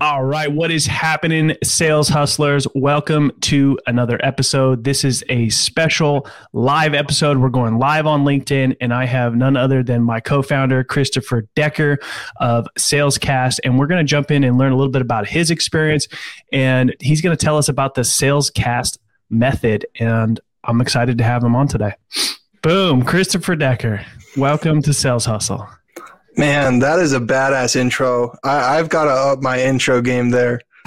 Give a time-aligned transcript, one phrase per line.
[0.00, 2.66] All right, what is happening, sales hustlers?
[2.74, 4.82] Welcome to another episode.
[4.82, 7.38] This is a special live episode.
[7.38, 11.42] We're going live on LinkedIn, and I have none other than my co founder, Christopher
[11.54, 12.00] Decker
[12.40, 13.60] of Salescast.
[13.62, 16.08] And we're going to jump in and learn a little bit about his experience.
[16.52, 18.98] And he's going to tell us about the Salescast
[19.30, 19.86] method.
[20.00, 21.94] And I'm excited to have him on today.
[22.62, 24.04] Boom, Christopher Decker.
[24.36, 25.68] Welcome to Sales Hustle.
[26.36, 28.36] Man, that is a badass intro.
[28.42, 30.60] I, have got to up my intro game there.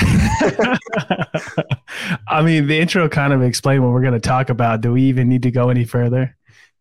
[2.28, 4.82] I mean, the intro kind of explained what we're going to talk about.
[4.82, 6.36] Do we even need to go any further?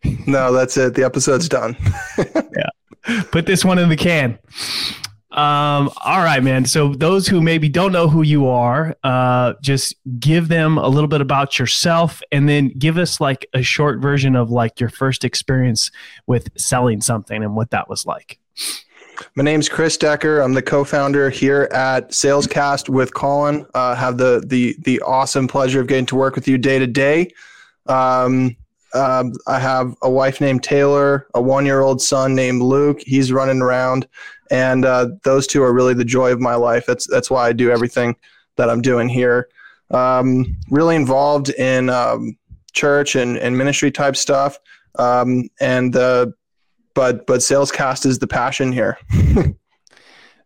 [0.27, 0.95] No, that's it.
[0.95, 1.77] The episode's done.
[2.19, 3.23] yeah.
[3.33, 4.39] Put this one in the can.
[5.33, 6.65] Um, all right, man.
[6.65, 11.09] So those who maybe don't know who you are, uh, just give them a little
[11.09, 15.25] bit about yourself and then give us like a short version of like your first
[15.25, 15.91] experience
[16.27, 18.39] with selling something and what that was like.
[19.35, 20.41] My name's Chris Decker.
[20.41, 23.67] I'm the co-founder here at Salescast with Colin.
[23.75, 26.87] Uh, have the the the awesome pleasure of getting to work with you day to
[26.87, 27.31] day.
[27.87, 28.57] Um,
[28.95, 33.01] um, I have a wife named Taylor, a one-year-old son named Luke.
[33.01, 34.09] He's running around,
[34.51, 36.87] and uh, those two are really the joy of my life.
[36.87, 38.17] That's that's why I do everything
[38.57, 39.49] that I'm doing here.
[39.91, 42.37] Um, really involved in um,
[42.73, 44.59] church and, and ministry type stuff,
[44.99, 46.33] and the
[46.97, 48.99] but but salescast is the passion here.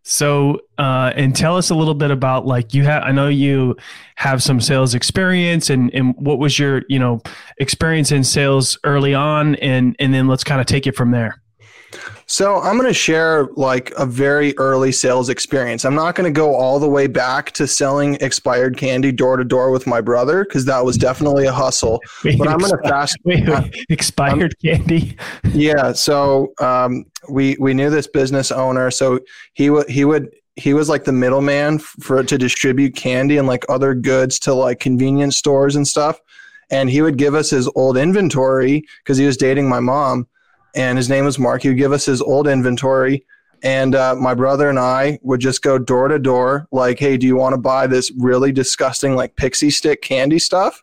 [0.03, 3.77] So uh, and tell us a little bit about like you have i know you
[4.16, 7.21] have some sales experience and and what was your you know
[7.59, 11.43] experience in sales early on and and then let's kind of take it from there
[12.30, 15.84] so I'm going to share like a very early sales experience.
[15.84, 19.42] I'm not going to go all the way back to selling expired candy door to
[19.42, 22.00] door with my brother because that was definitely a hustle.
[22.22, 23.16] Wait, but I'm going to fast.
[23.24, 25.16] Wait, wait, expired I'm, candy.
[25.52, 25.92] yeah.
[25.92, 28.92] So um, we we knew this business owner.
[28.92, 29.19] So
[29.54, 33.64] he would he would he was like the middleman for to distribute candy and like
[33.69, 36.20] other goods to like convenience stores and stuff.
[36.70, 40.28] And he would give us his old inventory because he was dating my mom
[40.75, 41.62] and his name was Mark.
[41.62, 43.25] He would give us his old inventory,
[43.62, 47.26] and uh, my brother and I would just go door to door, like, "Hey, do
[47.26, 50.82] you want to buy this really disgusting like pixie stick candy stuff?"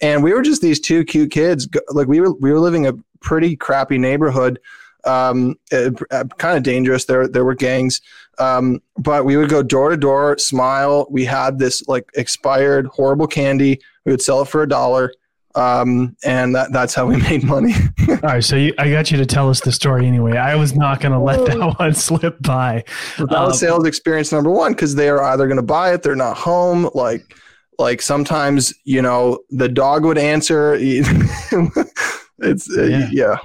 [0.00, 1.68] And we were just these two cute kids.
[1.88, 4.60] Like we were, we were living a pretty crappy neighborhood,
[5.04, 5.90] um, uh,
[6.38, 7.06] kind of dangerous.
[7.06, 8.00] There, there were gangs,
[8.38, 11.06] um, but we would go door to door, smile.
[11.10, 13.80] We had this like expired, horrible candy.
[14.04, 15.12] We would sell it for a dollar
[15.56, 17.74] um, and that, that's how we made money.
[18.08, 20.36] All right, so you, I got you to tell us the story anyway.
[20.36, 22.84] I was not going to let that one slip by.
[23.18, 26.02] That was um, sales experience number one because they are either going to buy it,
[26.02, 26.90] they're not home.
[26.94, 27.34] Like,
[27.78, 30.76] like sometimes you know the dog would answer.
[30.80, 33.08] it's uh, yeah.
[33.10, 33.36] yeah.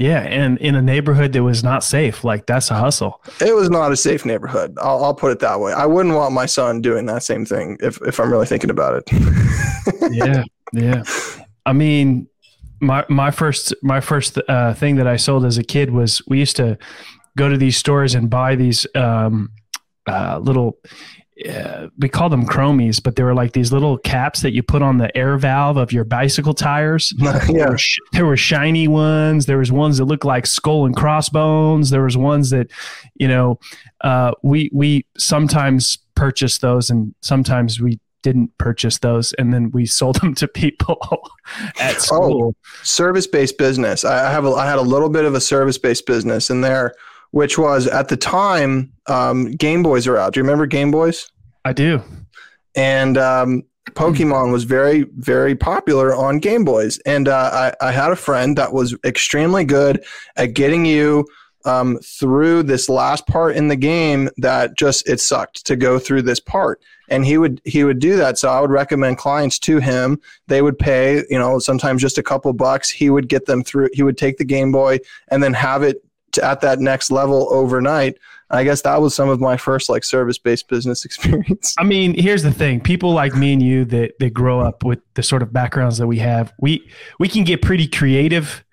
[0.00, 3.22] Yeah, and in a neighborhood that was not safe, like that's a hustle.
[3.38, 4.78] It was not a safe neighborhood.
[4.80, 5.74] I'll, I'll put it that way.
[5.74, 8.94] I wouldn't want my son doing that same thing if, if I'm really thinking about
[8.94, 10.10] it.
[10.10, 11.02] yeah, yeah.
[11.66, 12.28] I mean,
[12.80, 16.38] my my first my first uh, thing that I sold as a kid was we
[16.38, 16.78] used to
[17.36, 19.50] go to these stores and buy these um,
[20.06, 20.78] uh, little.
[21.48, 24.82] Uh, we call them chromies, but they were like these little caps that you put
[24.82, 27.14] on the air valve of your bicycle tires.
[27.18, 27.38] yeah.
[27.46, 29.46] There were, sh- there were shiny ones.
[29.46, 31.90] There was ones that looked like skull and crossbones.
[31.90, 32.70] There was ones that,
[33.14, 33.58] you know,
[34.02, 39.86] uh, we we sometimes purchase those, and sometimes we didn't purchase those and then we
[40.00, 40.98] sold them to people
[41.80, 42.54] at school.
[42.54, 44.04] Oh, service based business.
[44.04, 46.94] I have a, I had a little bit of a service based business and there
[47.32, 50.34] which was at the time um, Game Boys are out.
[50.34, 51.30] Do you remember Game Boys?
[51.64, 52.02] I do.
[52.74, 56.98] And um, Pokemon was very, very popular on Game Boys.
[57.06, 60.04] And uh, I, I had a friend that was extremely good
[60.36, 61.26] at getting you
[61.64, 66.22] um, through this last part in the game that just it sucked to go through
[66.22, 66.80] this part
[67.10, 70.62] and he would he would do that so i would recommend clients to him they
[70.62, 74.02] would pay you know sometimes just a couple bucks he would get them through he
[74.02, 74.98] would take the game boy
[75.28, 76.02] and then have it
[76.38, 78.16] at that next level overnight
[78.52, 81.72] I guess that was some of my first like service based business experience.
[81.78, 84.98] I mean, here's the thing: people like me and you that that grow up with
[85.14, 86.90] the sort of backgrounds that we have, we
[87.20, 88.64] we can get pretty creative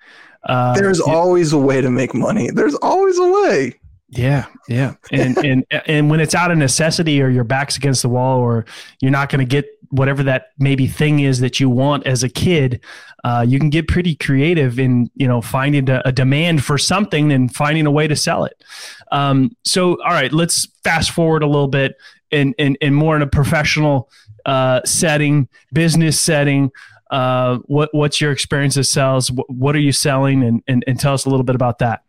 [0.48, 2.50] uh, There's always a way to make money.
[2.50, 3.74] There's always a way.
[4.10, 8.10] Yeah, yeah, and and and when it's out of necessity, or your back's against the
[8.10, 8.66] wall, or
[9.02, 12.30] you're not going to get whatever that maybe thing is that you want as a
[12.30, 12.82] kid,
[13.24, 17.32] uh, you can get pretty creative in you know finding a, a, demand for something
[17.32, 18.64] and finding a way to sell it.
[19.12, 21.98] Um, so, all right, let's fast forward a little bit
[22.32, 24.10] and and, and more in a professional
[24.46, 26.72] uh, setting, business setting.
[27.12, 29.32] Uh, what what's your experience of sales?
[29.32, 32.04] What, what are you selling, and, and and tell us a little bit about that.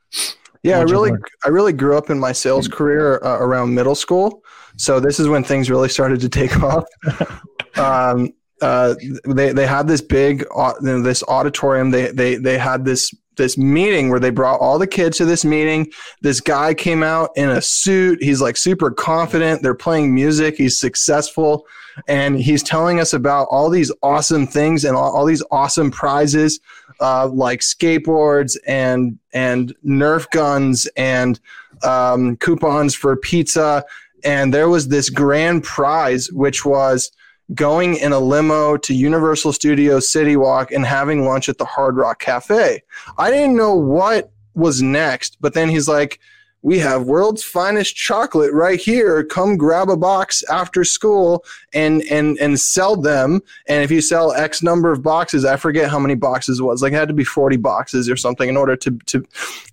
[0.63, 1.13] Yeah, I really
[1.45, 4.43] I really grew up in my sales career uh, around middle school,
[4.77, 6.85] so this is when things really started to take off.
[7.77, 8.95] um, uh,
[9.25, 11.91] they they had this big uh, this auditorium.
[11.91, 15.45] They they they had this this meeting where they brought all the kids to this
[15.45, 15.91] meeting.
[16.21, 18.19] This guy came out in a suit.
[18.21, 19.63] He's like super confident.
[19.63, 20.57] They're playing music.
[20.57, 21.65] He's successful.
[22.07, 26.61] And he's telling us about all these awesome things and all, all these awesome prizes,
[27.01, 31.39] uh, like skateboards and, and Nerf guns and
[31.83, 33.85] um, coupons for pizza.
[34.25, 37.13] And there was this grand prize, which was
[37.55, 41.97] going in a limo to Universal Studios City Walk and having lunch at the Hard
[41.97, 42.83] Rock Cafe.
[43.17, 46.21] I didn't know what was next, but then he's like,
[46.63, 49.25] we have world's finest chocolate right here.
[49.25, 53.41] Come grab a box after school and and and sell them.
[53.69, 56.83] And if you sell X number of boxes, I forget how many boxes it was.
[56.83, 59.25] Like it had to be 40 boxes or something in order to to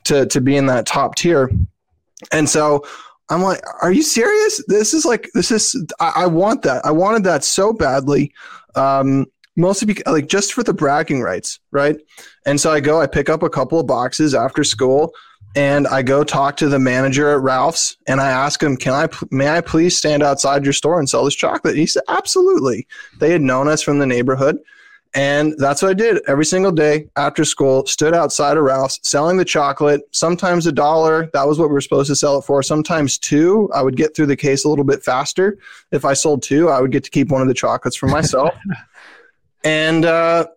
[0.06, 1.50] to to be in that top tier.
[2.32, 2.86] And so
[3.30, 4.64] I'm like, are you serious?
[4.68, 6.86] This is like, this is, I, I want that.
[6.86, 8.32] I wanted that so badly.
[8.76, 11.98] Um, mostly because, like just for the bragging rights, right?
[12.46, 15.14] And so I go, I pick up a couple of boxes after school
[15.56, 19.08] and I go talk to the manager at Ralph's and I ask him, "Can I
[19.32, 22.88] may I please stand outside your store and sell this chocolate?" He said, "Absolutely."
[23.20, 24.60] They had known us from the neighborhood
[25.16, 29.38] and that's what I did every single day after school, stood outside of Ralph's selling
[29.38, 31.30] the chocolate, sometimes a dollar.
[31.32, 32.62] That was what we were supposed to sell it for.
[32.62, 33.70] Sometimes two.
[33.74, 35.58] I would get through the case a little bit faster.
[35.92, 38.54] If I sold two, I would get to keep one of the chocolates for myself.
[39.64, 40.48] and uh,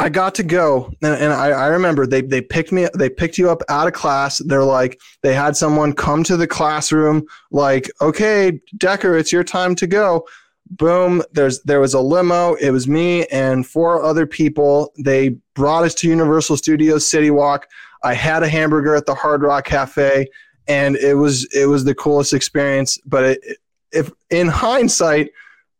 [0.00, 0.92] I got to go.
[1.02, 3.94] And, and I, I, remember they, they picked me, they picked you up out of
[3.94, 4.38] class.
[4.38, 9.74] They're like, they had someone come to the classroom, like, okay, Decker, it's your time
[9.74, 10.24] to go
[10.70, 15.84] boom there's there was a limo it was me and four other people they brought
[15.84, 17.66] us to universal studios city walk
[18.02, 20.26] i had a hamburger at the hard rock cafe
[20.66, 23.58] and it was it was the coolest experience but it,
[23.92, 25.30] if in hindsight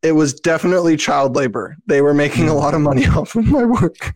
[0.02, 3.64] it was definitely child labor they were making a lot of money off of my
[3.64, 4.14] work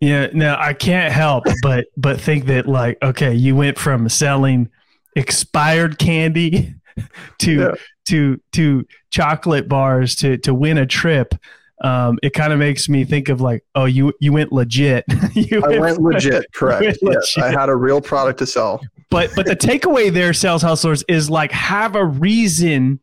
[0.00, 4.68] yeah no i can't help but but think that like okay you went from selling
[5.16, 6.74] expired candy
[7.38, 7.74] to yeah.
[8.04, 11.34] to to chocolate bars to to win a trip
[11.80, 15.04] um, it kind of makes me think of like, oh, you you went legit.
[15.34, 16.82] you I went, legit, correct.
[16.82, 17.44] Went yes, legit.
[17.56, 18.80] I had a real product to sell.
[19.10, 23.00] But but the takeaway there, sales hustlers, is like have a reason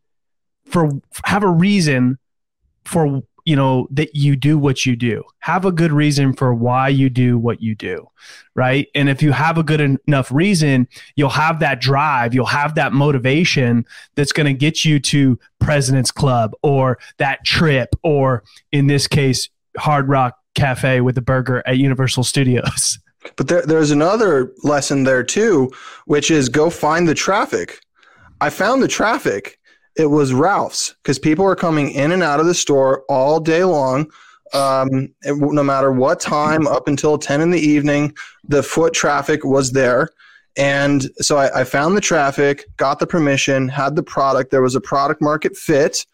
[0.65, 0.89] for
[1.25, 2.17] have a reason
[2.85, 5.23] for you know that you do what you do.
[5.39, 8.09] Have a good reason for why you do what you do
[8.55, 8.87] right?
[8.95, 12.93] And if you have a good enough reason you'll have that drive you'll have that
[12.93, 19.07] motivation that's going to get you to president's club or that trip or in this
[19.07, 22.99] case hard rock cafe with a burger at universal studios.
[23.37, 25.71] But there, there's another lesson there too
[26.05, 27.79] which is go find the traffic.
[28.39, 29.57] I found the traffic
[29.95, 33.63] it was Ralph's because people were coming in and out of the store all day
[33.63, 34.11] long.
[34.53, 38.15] Um, no matter what time, up until 10 in the evening,
[38.47, 40.09] the foot traffic was there.
[40.57, 44.51] And so I, I found the traffic, got the permission, had the product.
[44.51, 46.05] There was a product market fit.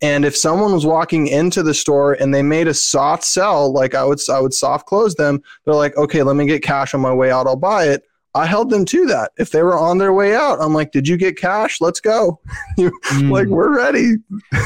[0.00, 3.96] And if someone was walking into the store and they made a soft sell, like
[3.96, 5.42] I would, I would soft close them.
[5.64, 7.48] They're like, okay, let me get cash on my way out.
[7.48, 8.04] I'll buy it.
[8.34, 9.32] I held them to that.
[9.38, 11.80] If they were on their way out, I'm like, "Did you get cash?
[11.80, 12.40] Let's go."
[12.78, 13.30] mm.
[13.30, 14.16] Like we're ready.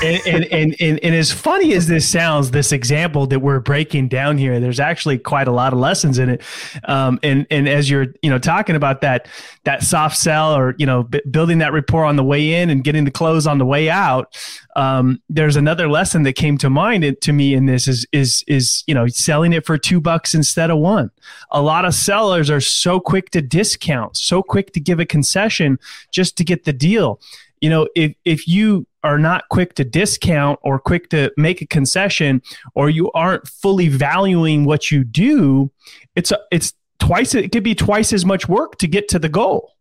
[0.02, 4.08] and, and, and and and as funny as this sounds, this example that we're breaking
[4.08, 6.42] down here, there's actually quite a lot of lessons in it.
[6.84, 9.28] Um, and and as you're you know talking about that
[9.64, 12.82] that soft sell or you know b- building that rapport on the way in and
[12.82, 14.36] getting the close on the way out,
[14.74, 18.82] um, there's another lesson that came to mind to me in this is is is
[18.86, 21.10] you know selling it for two bucks instead of one.
[21.52, 25.78] A lot of sellers are so quick to discount, so quick to give a concession
[26.10, 27.20] just to get the deal.
[27.60, 31.66] You know, if if you are not quick to discount or quick to make a
[31.66, 32.42] concession
[32.74, 35.70] or you aren't fully valuing what you do,
[36.16, 39.28] it's a, it's twice it could be twice as much work to get to the
[39.28, 39.72] goal.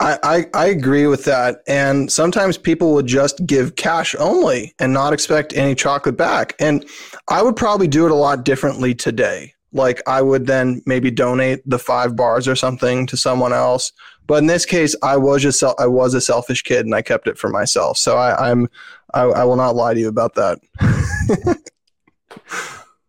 [0.00, 1.60] I, I, I, agree with that.
[1.68, 6.54] And sometimes people would just give cash only and not expect any chocolate back.
[6.58, 6.86] And
[7.28, 11.60] I would probably do it a lot differently today like I would then maybe donate
[11.68, 13.92] the five bars or something to someone else.
[14.26, 17.26] But in this case, I was just I was a selfish kid and I kept
[17.26, 17.98] it for myself.
[17.98, 18.68] So I, I'm
[19.14, 20.58] I, I will not lie to you about that.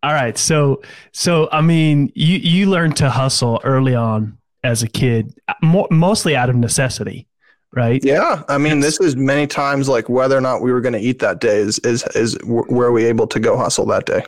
[0.04, 4.88] All right, so so I mean, you you learned to hustle early on as a
[4.88, 7.28] kid, mo- mostly out of necessity,
[7.72, 8.04] right?
[8.04, 11.00] Yeah, I mean, this is many times like whether or not we were going to
[11.00, 14.26] eat that day is is is were we able to go hustle that day.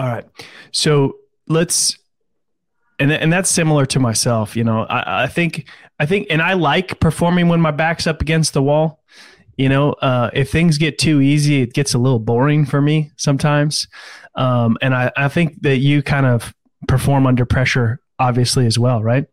[0.00, 0.24] All right.
[0.72, 1.98] So let's
[2.98, 4.84] and and that's similar to myself, you know.
[4.84, 8.62] I, I think I think and I like performing when my back's up against the
[8.62, 9.04] wall.
[9.58, 13.10] You know, uh, if things get too easy, it gets a little boring for me
[13.16, 13.88] sometimes.
[14.36, 16.54] Um, and I, I think that you kind of
[16.88, 19.26] perform under pressure, obviously, as well, right?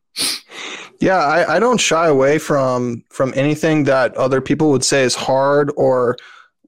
[1.00, 5.15] Yeah, I, I don't shy away from from anything that other people would say is
[5.15, 6.17] hard or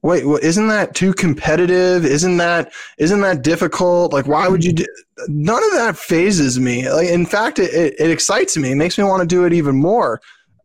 [0.02, 2.04] wait well, isn't that too competitive?
[2.04, 4.12] Isn't that isn't that difficult?
[4.12, 4.86] Like why would you do
[5.28, 6.90] none of that fazes me.
[6.90, 8.72] Like in fact it, it, it excites me.
[8.72, 10.20] It makes me want to do it even more.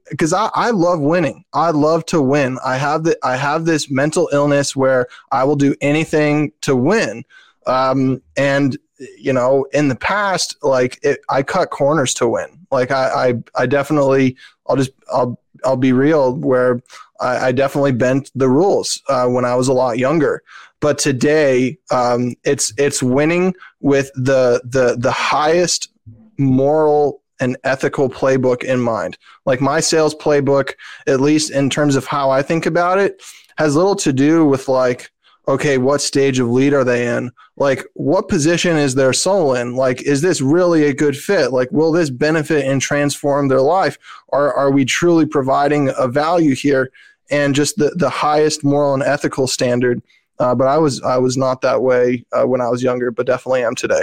[0.10, 1.44] Because I, I love winning.
[1.54, 2.60] I love to win.
[2.64, 7.24] I have the i have this mental illness where i will do anything to win.
[7.68, 8.78] Um, and
[9.18, 12.66] you know in the past like it, i cut corners to win.
[12.72, 14.38] Like I, I i definitely
[14.68, 16.82] i'll just i'll i'll be real where
[17.20, 20.44] I, I definitely bent the rules uh, when I was a lot younger.
[20.80, 25.90] But today, um, it's it's winning with the the the highest
[26.38, 29.18] moral and ethical playbook in mind.
[29.46, 30.74] Like my sales playbook,
[31.08, 33.22] at least in terms of how I think about it,
[33.58, 35.12] has little to do with like
[35.48, 37.32] okay, what stage of lead are they in?
[37.58, 39.76] Like, what position is their soul in?
[39.76, 41.52] Like, is this really a good fit?
[41.52, 43.98] Like, will this benefit and transform their life?
[44.30, 46.92] Or are we truly providing a value here?
[47.30, 50.02] and just the, the highest moral and ethical standard.
[50.40, 53.26] Uh, but I was I was not that way uh, when I was younger, but
[53.26, 54.02] definitely am today.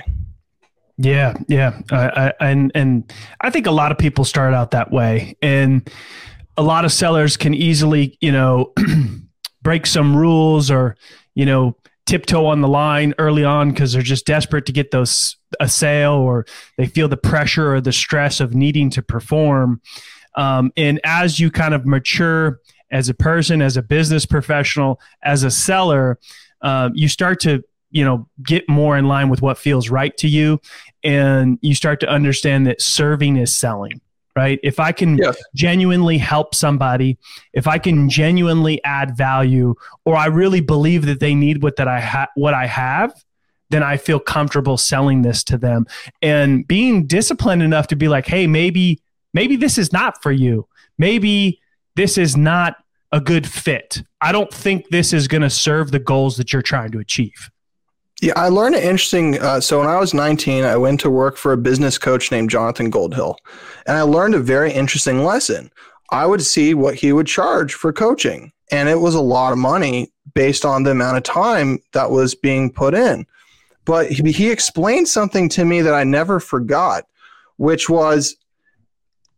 [0.97, 4.91] Yeah, yeah, I, I, and and I think a lot of people start out that
[4.91, 5.89] way, and
[6.57, 8.73] a lot of sellers can easily, you know,
[9.63, 10.97] break some rules or
[11.35, 15.37] you know tiptoe on the line early on because they're just desperate to get those
[15.61, 16.45] a sale or
[16.77, 19.81] they feel the pressure or the stress of needing to perform.
[20.35, 22.61] Um, and as you kind of mature
[22.91, 26.19] as a person, as a business professional, as a seller,
[26.63, 30.29] uh, you start to you know get more in line with what feels right to
[30.29, 30.61] you,
[31.05, 34.01] and you start to understand that serving is selling.
[34.35, 34.59] Right?
[34.63, 35.37] If I can yes.
[35.55, 37.19] genuinely help somebody,
[37.53, 39.75] if I can genuinely add value,
[40.07, 43.13] or I really believe that they need what that I ha- what I have,
[43.73, 45.87] then I feel comfortable selling this to them
[46.21, 49.03] and being disciplined enough to be like, hey, maybe
[49.35, 50.67] maybe this is not for you.
[50.99, 51.61] Maybe
[51.97, 52.77] this is not
[53.11, 54.03] a good fit.
[54.21, 57.51] I don't think this is going to serve the goals that you're trying to achieve.
[58.23, 59.41] Yeah, I learned an interesting.
[59.41, 62.51] Uh, so when I was 19, I went to work for a business coach named
[62.51, 63.35] Jonathan Goldhill,
[63.85, 65.73] and I learned a very interesting lesson.
[66.13, 69.59] I would see what he would charge for coaching, and it was a lot of
[69.59, 73.27] money based on the amount of time that was being put in.
[73.85, 77.07] But he, he explained something to me that I never forgot,
[77.57, 78.37] which was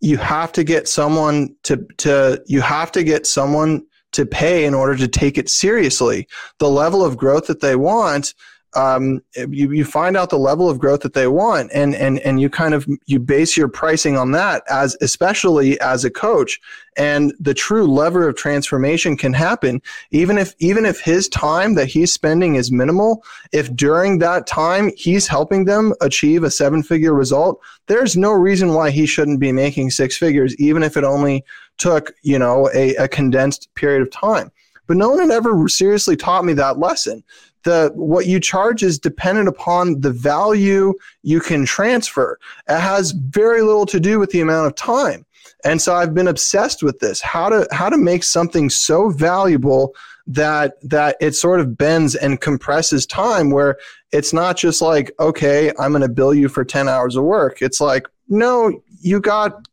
[0.01, 4.75] you have to get someone to to you have to get someone to pay in
[4.75, 6.29] order to take it seriously.
[6.59, 8.35] The level of growth that they want
[8.77, 12.41] um, you, you find out the level of growth that they want and, and, and
[12.41, 16.61] you kind of you base your pricing on that as especially as a coach
[16.97, 21.87] and the true lever of transformation can happen even if even if his time that
[21.87, 27.15] he's spending is minimal if during that time he's helping them achieve a seven figure
[27.15, 31.45] result there's no reason why he shouldn't be making six figures even if it only
[31.79, 34.51] took you know a, a condensed period of time
[34.87, 37.25] but no one had ever seriously taught me that lesson.
[37.65, 42.39] The what you charge is dependent upon the value you can transfer.
[42.69, 45.27] It has very little to do with the amount of time.
[45.65, 49.95] And so I've been obsessed with this how to how to make something so valuable
[50.27, 53.77] that that it sort of bends and compresses time where
[54.13, 57.61] it's not just like okay i'm going to bill you for 10 hours of work
[57.61, 59.69] it's like no you got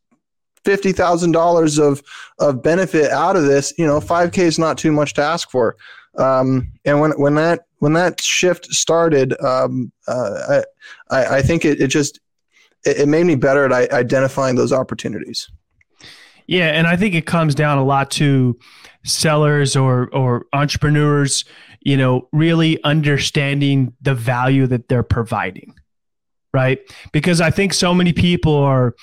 [0.64, 2.02] $50000 of
[2.38, 5.76] of benefit out of this you know 5k is not too much to ask for
[6.18, 10.62] um, and when when that when that shift started um, uh,
[11.10, 12.20] I, I think it, it just
[12.84, 15.48] it, it made me better at identifying those opportunities
[16.46, 18.58] yeah, and I think it comes down a lot to
[19.04, 21.44] sellers or or entrepreneurs,
[21.80, 25.74] you know, really understanding the value that they're providing.
[26.52, 26.80] Right?
[27.12, 28.94] Because I think so many people are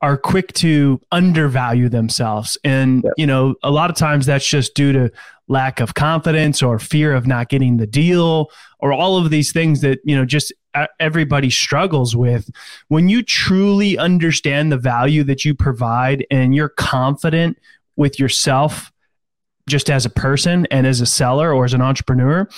[0.00, 4.92] are quick to undervalue themselves and you know a lot of times that's just due
[4.92, 5.10] to
[5.48, 9.80] lack of confidence or fear of not getting the deal or all of these things
[9.80, 10.52] that you know just
[11.00, 12.50] everybody struggles with.
[12.88, 17.58] When you truly understand the value that you provide and you're confident
[17.96, 18.92] with yourself
[19.68, 22.48] just as a person and as a seller or as an entrepreneur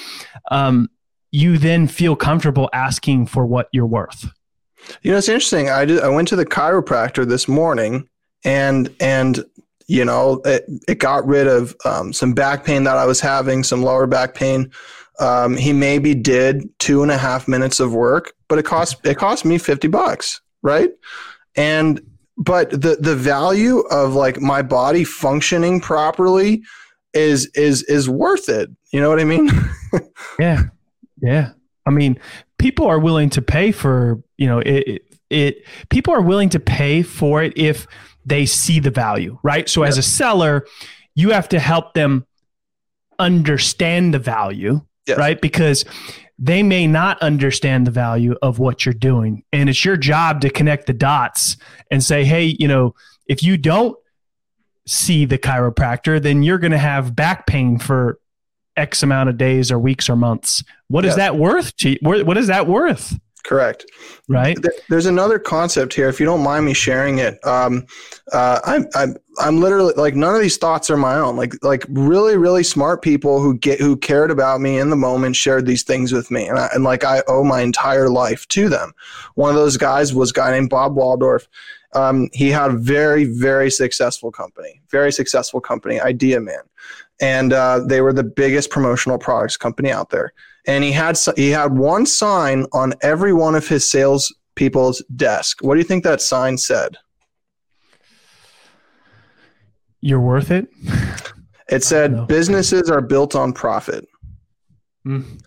[0.50, 0.88] um,
[1.32, 4.28] you then feel comfortable asking for what you're worth.
[5.02, 5.68] You know it's interesting.
[5.68, 8.09] I did i went to the chiropractor this morning
[8.44, 9.44] and and
[9.90, 13.64] you know it, it got rid of um, some back pain that i was having
[13.64, 14.70] some lower back pain
[15.20, 19.18] um, he maybe did two and a half minutes of work, but it cost it
[19.18, 20.90] cost me fifty bucks, right?
[21.56, 22.00] And
[22.38, 26.62] but the the value of like my body functioning properly
[27.12, 28.70] is is is worth it.
[28.92, 29.50] You know what I mean?
[30.38, 30.62] yeah,
[31.20, 31.52] yeah.
[31.85, 32.18] I mean,
[32.59, 35.64] people are willing to pay for you know it, it, it.
[35.90, 37.87] People are willing to pay for it if
[38.24, 39.68] they see the value, right?
[39.68, 40.66] So as a seller,
[41.14, 42.26] you have to help them
[43.18, 45.18] understand the value yes.
[45.18, 45.40] right?
[45.40, 45.84] Because
[46.38, 49.44] they may not understand the value of what you're doing.
[49.52, 51.56] And it's your job to connect the dots
[51.90, 52.94] and say, hey, you know,
[53.26, 53.96] if you don't
[54.86, 58.18] see the chiropractor, then you're going to have back pain for
[58.76, 60.64] X amount of days or weeks or months.
[60.88, 61.12] What yes.
[61.12, 61.76] is that worth?
[61.78, 63.18] To, what is that worth?
[63.44, 63.87] Correct.
[64.28, 64.59] Right.
[64.88, 66.09] There's another concept here.
[66.09, 67.87] If you don't mind me sharing it, um,
[68.32, 71.37] uh, I'm, I'm I'm literally like none of these thoughts are my own.
[71.37, 75.37] Like like really really smart people who get who cared about me in the moment
[75.37, 78.68] shared these things with me, and I, and like I owe my entire life to
[78.68, 78.92] them.
[79.35, 81.48] One of those guys was a guy named Bob Waldorf.
[81.94, 86.62] Um, he had a very very successful company, very successful company, Idea Man,
[87.20, 90.35] and uh, they were the biggest promotional products company out there
[90.66, 95.62] and he had he had one sign on every one of his sales people's desk.
[95.62, 96.96] What do you think that sign said?
[100.01, 100.68] You're worth it.
[101.68, 104.07] It said businesses are built on profit.
[105.07, 105.42] Mm.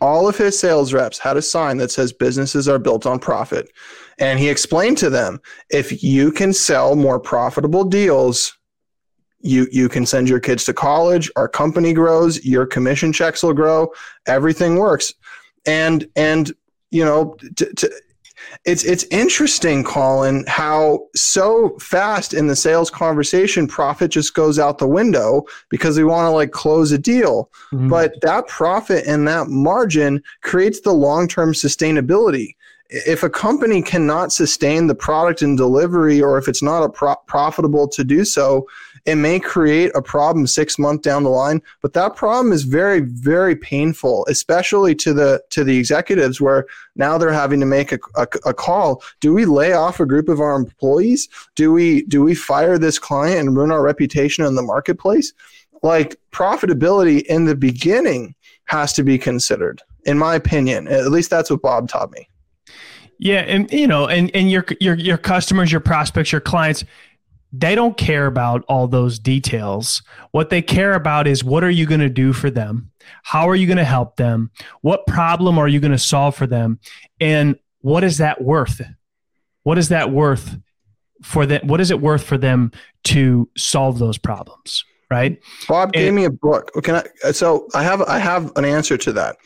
[0.00, 3.70] All of his sales reps had a sign that says businesses are built on profit.
[4.18, 8.56] And he explained to them if you can sell more profitable deals,
[9.42, 13.52] you you can send your kids to college our company grows your commission checks will
[13.52, 13.92] grow
[14.26, 15.14] everything works.
[15.66, 16.52] And and
[16.90, 17.88] you know t- t-
[18.64, 24.78] it's it's interesting colin how so fast in the sales conversation profit just goes out
[24.78, 27.50] the window because we want to like close a deal.
[27.72, 27.88] Mm-hmm.
[27.88, 32.56] but that profit and that margin creates the long-term sustainability.
[32.90, 37.16] If a company cannot sustain the product and delivery or if it's not a pro-
[37.26, 38.66] profitable to do so
[39.04, 43.00] it may create a problem six months down the line, but that problem is very,
[43.00, 47.98] very painful, especially to the to the executives where now they're having to make a,
[48.14, 49.02] a, a call.
[49.20, 51.28] Do we lay off a group of our employees?
[51.56, 55.32] Do we do we fire this client and ruin our reputation in the marketplace?
[55.82, 58.36] Like profitability in the beginning
[58.66, 60.86] has to be considered, in my opinion.
[60.86, 62.28] At least that's what Bob taught me.
[63.18, 66.84] Yeah, and you know, and and your your your customers, your prospects, your clients,
[67.52, 70.02] they don't care about all those details.
[70.30, 72.90] What they care about is what are you going to do for them?
[73.22, 74.50] How are you going to help them?
[74.80, 76.80] What problem are you going to solve for them?
[77.20, 78.80] And what is that worth?
[79.64, 80.56] What is that worth
[81.22, 81.66] for them?
[81.66, 82.72] What is it worth for them
[83.04, 84.84] to solve those problems?
[85.10, 85.38] Right.
[85.68, 86.70] Bob and, gave me a book.
[86.82, 87.32] Can I?
[87.32, 89.36] So I have I have an answer to that.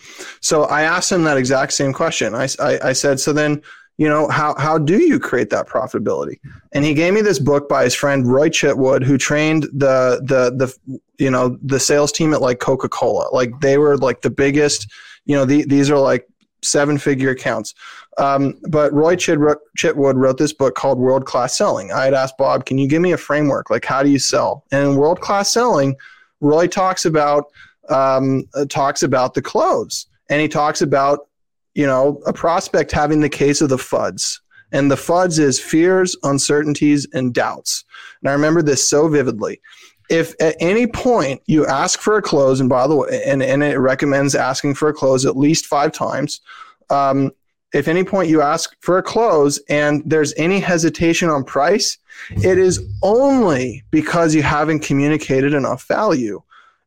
[0.41, 2.37] So I asked him that exact same question.
[2.37, 3.63] I, I, I said, so then
[3.99, 6.39] you know how how do you create that profitability?
[6.73, 10.51] And he gave me this book by his friend roy chitwood who trained the the
[10.57, 13.29] the you know the sales team at like coca-cola.
[13.33, 14.91] Like they were like the biggest
[15.25, 16.29] you know the, these are like
[16.63, 17.75] seven figure accounts.
[18.19, 21.93] Um, but roy chitwood wrote this book called world class selling.
[21.93, 23.71] I had asked bob can you give me a framework?
[23.71, 24.65] Like how do you sell?
[24.73, 25.97] And in world class selling
[26.41, 27.47] Roy talks about
[27.89, 31.29] um, talks about the close, and he talks about
[31.77, 34.41] you know a prospect having the case of the FUDs,
[34.73, 37.85] and the FUDs is fears, uncertainties, and doubts.
[38.21, 39.61] And I remember this so vividly.
[40.09, 43.63] If at any point you ask for a close, and by the way, and, and
[43.63, 46.41] it recommends asking for a close at least five times.
[46.89, 47.33] Um,
[47.75, 51.99] if any point you ask for a close and there's any hesitation on price,
[52.31, 56.41] it is only because you haven't communicated enough value.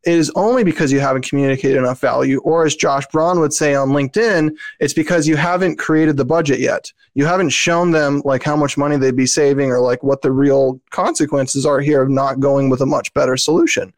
[0.06, 3.76] It is only because you haven't communicated enough value, or as Josh Braun would say
[3.76, 6.92] on LinkedIn, it's because you haven't created the budget yet.
[7.16, 10.32] You haven't shown them like how much money they'd be saving or like what the
[10.32, 13.94] real consequences are here of not going with a much better solution.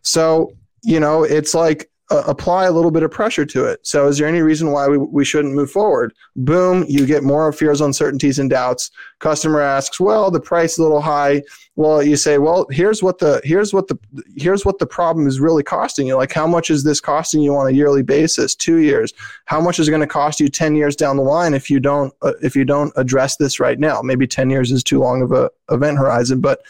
[0.00, 0.52] So,
[0.82, 3.84] you know, it's like uh, apply a little bit of pressure to it.
[3.84, 6.14] So, is there any reason why we, we shouldn't move forward?
[6.36, 8.90] Boom, you get more fears, uncertainties, and doubts.
[9.18, 11.42] Customer asks, "Well, the price is a little high."
[11.76, 13.98] Well, you say, "Well, here's what the here's what the
[14.36, 16.14] here's what the problem is really costing you.
[16.16, 18.54] Like, how much is this costing you on a yearly basis?
[18.54, 19.12] Two years?
[19.46, 21.80] How much is it going to cost you ten years down the line if you
[21.80, 24.02] don't uh, if you don't address this right now?
[24.02, 26.62] Maybe ten years is too long of a event horizon, but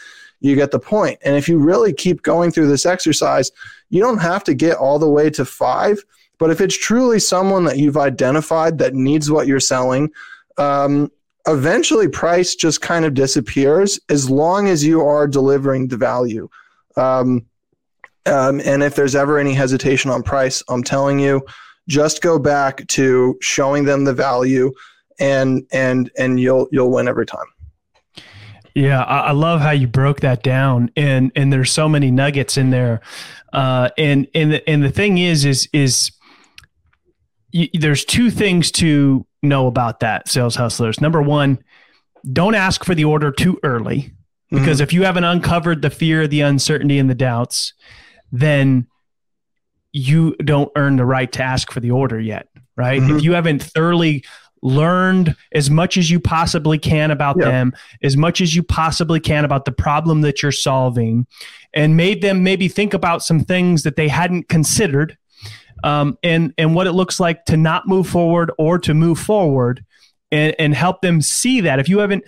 [0.45, 1.19] you get the point.
[1.23, 3.51] And if you really keep going through this exercise,
[3.89, 5.97] you don't have to get all the way to five.
[6.37, 10.11] But if it's truly someone that you've identified that needs what you're selling,
[10.57, 11.11] um,
[11.47, 16.49] eventually price just kind of disappears as long as you are delivering the value.
[16.97, 17.45] Um,
[18.25, 21.45] um, and if there's ever any hesitation on price, I'm telling you,
[21.87, 24.71] just go back to showing them the value,
[25.19, 27.45] and and and you'll you'll win every time.
[28.75, 32.71] Yeah, I, love how you broke that down, and and there's so many nuggets in
[32.71, 32.99] there,
[33.53, 36.11] uh, and and the, and the thing is, is is
[37.51, 40.99] you, there's two things to know about that, sales hustlers.
[40.99, 41.63] Number one,
[42.33, 44.11] don't ask for the order too early,
[44.51, 44.83] because mm-hmm.
[44.83, 47.73] if you haven't uncovered the fear, the uncertainty, and the doubts,
[48.33, 48.87] then
[49.93, 53.01] you don't earn the right to ask for the order yet, right?
[53.01, 53.15] Mm-hmm.
[53.15, 54.25] If you haven't thoroughly
[54.65, 57.45] learned as much as you possibly can about yeah.
[57.45, 61.27] them, as much as you possibly can about the problem that you're solving,
[61.73, 65.17] and made them maybe think about some things that they hadn't considered,
[65.83, 69.85] um, and and what it looks like to not move forward or to move forward,
[70.31, 71.79] and, and help them see that.
[71.79, 72.23] If you haven't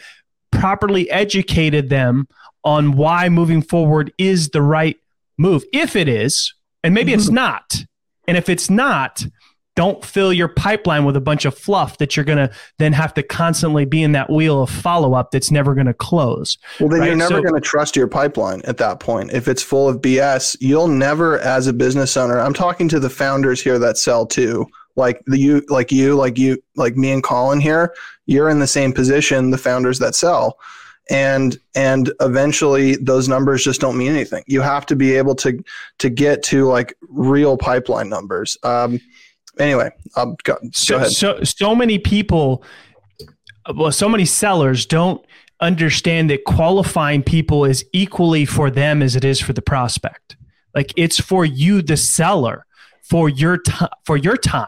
[0.51, 2.27] properly educated them
[2.63, 4.97] on why moving forward is the right
[5.39, 7.19] move, if it is, and maybe mm-hmm.
[7.19, 7.83] it's not,
[8.27, 9.25] and if it's not,
[9.77, 13.13] don't fill your pipeline with a bunch of fluff that you're going to then have
[13.13, 16.57] to constantly be in that wheel of follow up that's never going to close.
[16.79, 17.05] Well, then right?
[17.05, 19.31] you're never so, going to trust your pipeline at that point.
[19.33, 23.09] If it's full of BS, you'll never, as a business owner, I'm talking to the
[23.09, 24.65] founders here that sell too.
[24.95, 27.93] Like the you, like you, like you, like me and Colin here,
[28.25, 29.51] you're in the same position.
[29.51, 30.57] The founders that sell,
[31.11, 34.43] and and eventually those numbers just don't mean anything.
[34.47, 35.63] You have to be able to
[35.99, 38.57] to get to like real pipeline numbers.
[38.63, 38.99] Um,
[39.59, 41.11] anyway, I'll go, go so, ahead.
[41.11, 42.63] So, so many people,
[43.73, 45.25] well, so many sellers don't
[45.59, 50.37] understand that qualifying people is equally for them as it is for the prospect.
[50.75, 52.65] Like it's for you, the seller,
[53.03, 54.67] for your time, for your time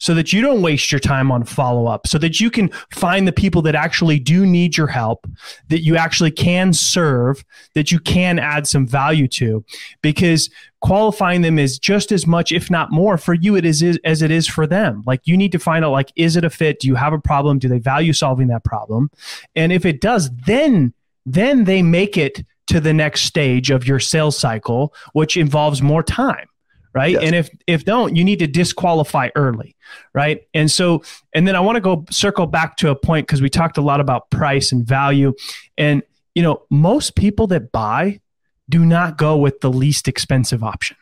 [0.00, 3.28] so that you don't waste your time on follow up, so that you can find
[3.28, 5.26] the people that actually do need your help,
[5.68, 9.64] that you actually can serve, that you can add some value to.
[10.02, 14.22] Because qualifying them is just as much, if not more, for you it is, as
[14.22, 15.02] it is for them.
[15.06, 16.80] Like you need to find out, like, is it a fit?
[16.80, 17.58] Do you have a problem?
[17.58, 19.10] Do they value solving that problem?
[19.54, 20.94] And if it does, then
[21.26, 26.02] then they make it to the next stage of your sales cycle, which involves more
[26.02, 26.46] time
[26.92, 27.22] right yes.
[27.22, 29.76] and if if don't you need to disqualify early
[30.14, 31.02] right and so
[31.34, 33.82] and then i want to go circle back to a point because we talked a
[33.82, 35.32] lot about price and value
[35.78, 36.02] and
[36.34, 38.20] you know most people that buy
[38.68, 40.96] do not go with the least expensive option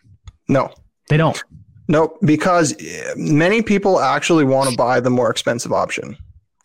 [0.49, 0.73] no
[1.09, 1.43] they don't
[1.89, 6.17] no because eh, many people actually want to buy the more expensive option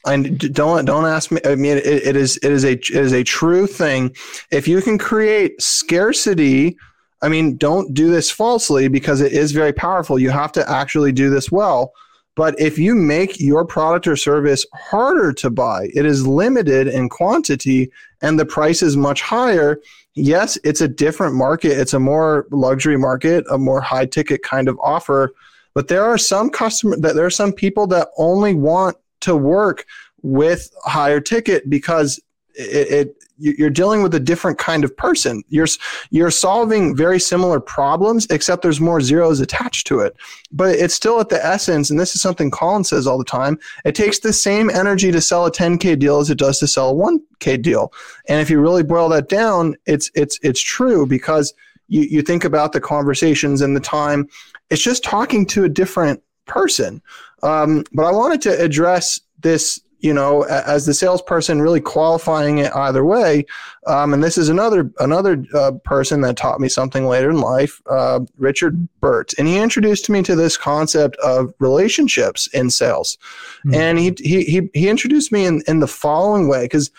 [0.06, 1.40] and don't don't ask me.
[1.46, 4.14] I mean, it, it is it is a it is a true thing.
[4.52, 6.78] If you can create scarcity
[7.24, 10.20] I mean, don't do this falsely because it is very powerful.
[10.20, 11.94] You have to actually do this well.
[12.36, 17.08] But if you make your product or service harder to buy, it is limited in
[17.08, 19.80] quantity and the price is much higher.
[20.16, 21.80] Yes, it's a different market.
[21.80, 25.34] It's a more luxury market, a more high ticket kind of offer.
[25.74, 29.86] But there are some customers that there are some people that only want to work
[30.24, 32.20] with higher ticket because
[32.56, 35.44] it, it you're dealing with a different kind of person.
[35.50, 35.68] You're
[36.12, 40.16] you're solving very similar problems, except there's more zeros attached to it.
[40.52, 43.60] But it's still at the essence, and this is something Colin says all the time.
[43.86, 46.92] It takes the same energy to sell a 10k deal as it does to sell
[46.92, 47.92] a 1k deal.
[48.30, 51.54] And if you really boil that down, it's it's it's true because
[51.88, 54.28] you, you think about the conversations and the time,
[54.70, 57.02] it's just talking to a different person.
[57.42, 62.76] Um, but I wanted to address this you know, as the salesperson, really qualifying it
[62.76, 63.46] either way.
[63.88, 67.82] Um, and this is another another uh, person that taught me something later in life,
[67.90, 73.18] uh, Richard Burt, and he introduced me to this concept of relationships in sales.
[73.66, 73.74] Mm-hmm.
[73.76, 76.92] And he, he he he introduced me in in the following way because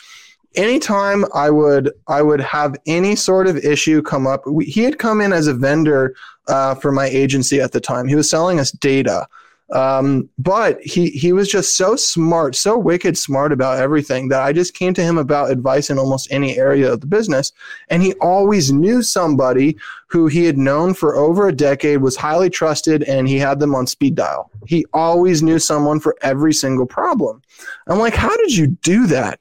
[0.55, 4.99] anytime I would I would have any sort of issue come up, we, he had
[4.99, 6.17] come in as a vendor
[6.49, 8.09] uh, for my agency at the time.
[8.09, 9.27] He was selling us data.
[9.75, 14.53] Um, but he he was just so smart, so wicked smart about everything that I
[14.53, 17.53] just came to him about advice in almost any area of the business.
[17.91, 22.49] And he always knew somebody who he had known for over a decade, was highly
[22.49, 24.49] trusted, and he had them on speed dial.
[24.65, 27.43] He always knew someone for every single problem.
[27.89, 29.41] I'm like, how did you do that?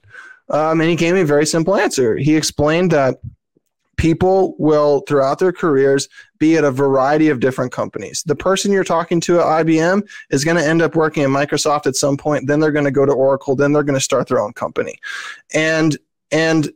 [0.50, 2.16] Um, and he gave me a very simple answer.
[2.16, 3.20] He explained that
[3.96, 8.22] people will throughout their careers be at a variety of different companies.
[8.24, 11.86] The person you're talking to at ibm is going to end up working at microsoft
[11.86, 14.28] at some point then they're going to go to oracle then they're going to start
[14.28, 14.98] their own company.
[15.52, 15.96] And
[16.30, 16.70] and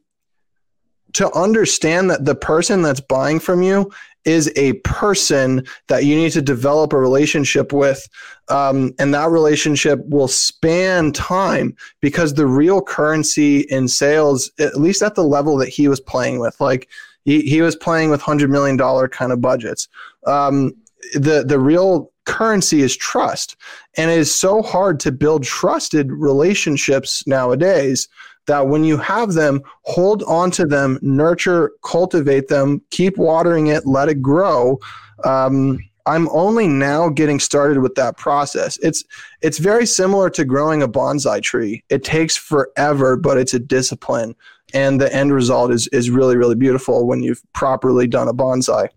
[1.14, 3.90] to understand that the person that's buying from you
[4.28, 8.06] is a person that you need to develop a relationship with.
[8.48, 15.00] Um, and that relationship will span time because the real currency in sales, at least
[15.00, 16.88] at the level that he was playing with, like
[17.24, 18.76] he, he was playing with $100 million
[19.08, 19.88] kind of budgets.
[20.26, 20.74] Um,
[21.14, 23.56] the, the real currency is trust.
[23.96, 28.08] And it is so hard to build trusted relationships nowadays
[28.48, 33.86] that when you have them, hold on to them, nurture, cultivate them, keep watering it,
[33.86, 34.78] let it grow.
[35.24, 38.78] Um, I'm only now getting started with that process.
[38.82, 39.04] It's
[39.42, 41.84] it's very similar to growing a bonsai tree.
[41.90, 44.34] It takes forever, but it's a discipline,
[44.72, 48.88] and the end result is is really really beautiful when you've properly done a bonsai.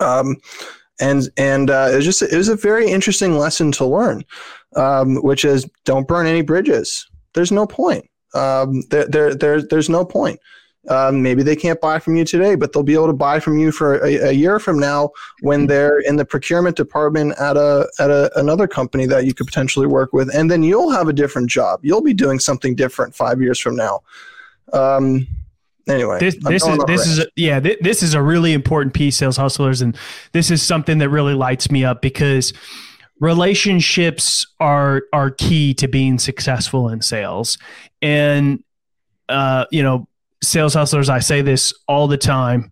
[0.00, 0.36] Um,
[1.00, 4.22] and and uh, it was just it was a very interesting lesson to learn,
[4.76, 7.08] um, which is don't burn any bridges.
[7.32, 8.06] There's no point
[8.36, 10.38] um, there, there, there, there's no point.
[10.88, 13.58] Um, maybe they can't buy from you today, but they'll be able to buy from
[13.58, 17.88] you for a, a, year from now when they're in the procurement department at a
[17.98, 21.12] at a, another company that you could potentially work with, and then you'll have a
[21.12, 21.80] different job.
[21.82, 24.00] You'll be doing something different five years from now.
[24.72, 25.26] Um,
[25.88, 29.16] anyway, this, this is this is a, yeah th- this is a really important piece,
[29.16, 29.96] sales hustlers, and
[30.30, 32.52] this is something that really lights me up because
[33.20, 37.58] relationships are are key to being successful in sales
[38.02, 38.62] and
[39.28, 40.06] uh, you know
[40.42, 42.70] sales hustlers i say this all the time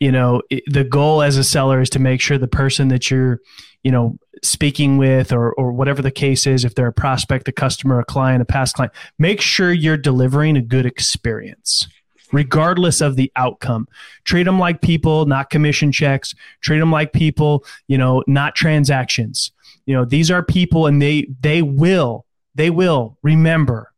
[0.00, 3.10] you know it, the goal as a seller is to make sure the person that
[3.10, 3.40] you're
[3.82, 7.52] you know speaking with or or whatever the case is if they're a prospect a
[7.52, 11.86] customer a client a past client make sure you're delivering a good experience
[12.32, 13.86] regardless of the outcome.
[14.24, 16.34] Treat them like people, not commission checks.
[16.60, 19.52] Treat them like people, you know, not transactions.
[19.86, 23.92] You know, these are people and they they will they will remember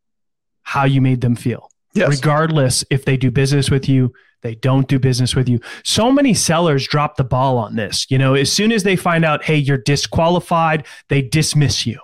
[0.62, 1.70] how you made them feel.
[1.94, 2.10] Yes.
[2.10, 5.60] Regardless if they do business with you, they don't do business with you.
[5.82, 8.06] So many sellers drop the ball on this.
[8.10, 11.98] You know, as soon as they find out, hey, you're disqualified, they dismiss you.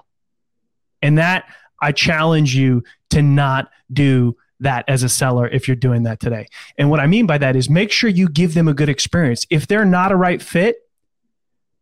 [1.03, 1.45] And that
[1.81, 6.47] I challenge you to not do that as a seller if you're doing that today.
[6.79, 9.45] And what I mean by that is make sure you give them a good experience.
[9.51, 10.77] If they're not a right fit,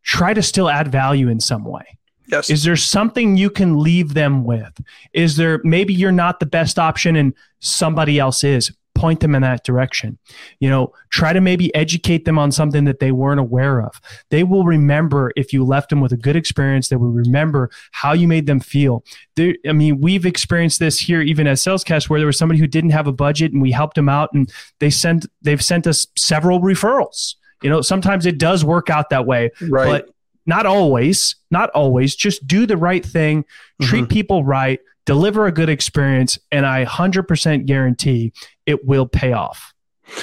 [0.03, 1.99] try to still add value in some way.
[2.31, 2.51] Yes.
[2.51, 4.81] Is there something you can leave them with?
[5.13, 8.71] Is there maybe you're not the best option and somebody else is?
[8.95, 10.19] Point them in that direction.
[10.59, 14.01] You know, try to maybe educate them on something that they weren't aware of.
[14.31, 18.13] They will remember if you left them with a good experience, they will remember how
[18.13, 19.03] you made them feel.
[19.37, 22.67] There, I mean, we've experienced this here even at Salescast where there was somebody who
[22.67, 26.07] didn't have a budget and we helped them out and they sent they've sent us
[26.17, 29.87] several referrals you know, sometimes it does work out that way, right.
[29.87, 30.11] but
[30.47, 31.37] not always.
[31.51, 32.15] Not always.
[32.17, 33.45] Just do the right thing,
[33.83, 34.09] treat mm-hmm.
[34.09, 38.33] people right, deliver a good experience, and I 100% guarantee
[38.67, 39.73] it will pay off.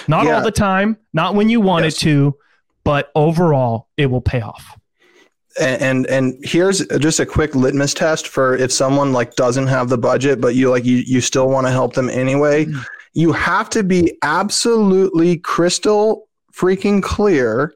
[0.08, 0.38] Not yeah.
[0.38, 1.95] all the time, not when you want yes.
[1.95, 2.36] it to,
[2.84, 4.78] but overall, it will pay off.
[5.60, 9.89] And, and and here's just a quick litmus test for if someone like doesn't have
[9.89, 12.80] the budget but you like you, you still want to help them anyway mm-hmm.
[13.13, 16.27] you have to be absolutely crystal
[16.58, 17.74] freaking clear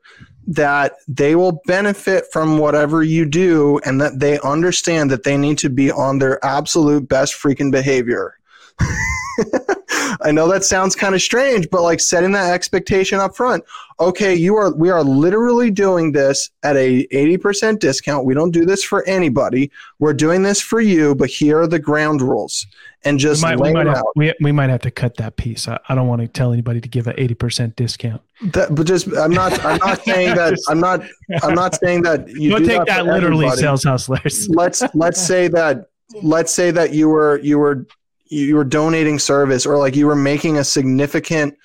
[0.48, 5.58] that they will benefit from whatever you do and that they understand that they need
[5.60, 8.38] to be on their absolute best freaking behavior.
[10.21, 13.63] I know that sounds kind of strange, but like setting that expectation up front.
[14.00, 18.26] Okay, you are we are literally doing this at a 80% discount.
[18.26, 19.71] We don't do this for anybody.
[20.00, 22.65] We're doing this for you, but here are the ground rules.
[23.04, 25.67] And just we might, we might, have, we, we might have to cut that piece.
[25.67, 28.21] I, I don't want to tell anybody to give an 80% discount.
[28.54, 31.04] That, but just I'm not I'm not saying that I'm not
[31.43, 33.62] I'm not saying that you don't take that, that literally, everybody.
[33.62, 34.50] sales hustlers.
[34.50, 35.89] let's let's say that
[36.24, 37.86] let's say that you were you were
[38.32, 41.56] you were donating service or like you were making a significant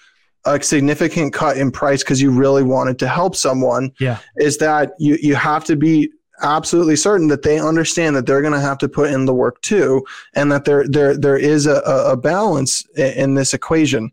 [0.44, 4.92] a significant cut in price because you really wanted to help someone yeah is that
[4.98, 6.10] you you have to be
[6.42, 9.60] absolutely certain that they understand that they're going to have to put in the work
[9.62, 14.10] too and that there there there is a, a balance in this equation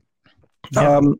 [0.71, 0.97] yeah.
[0.97, 1.19] um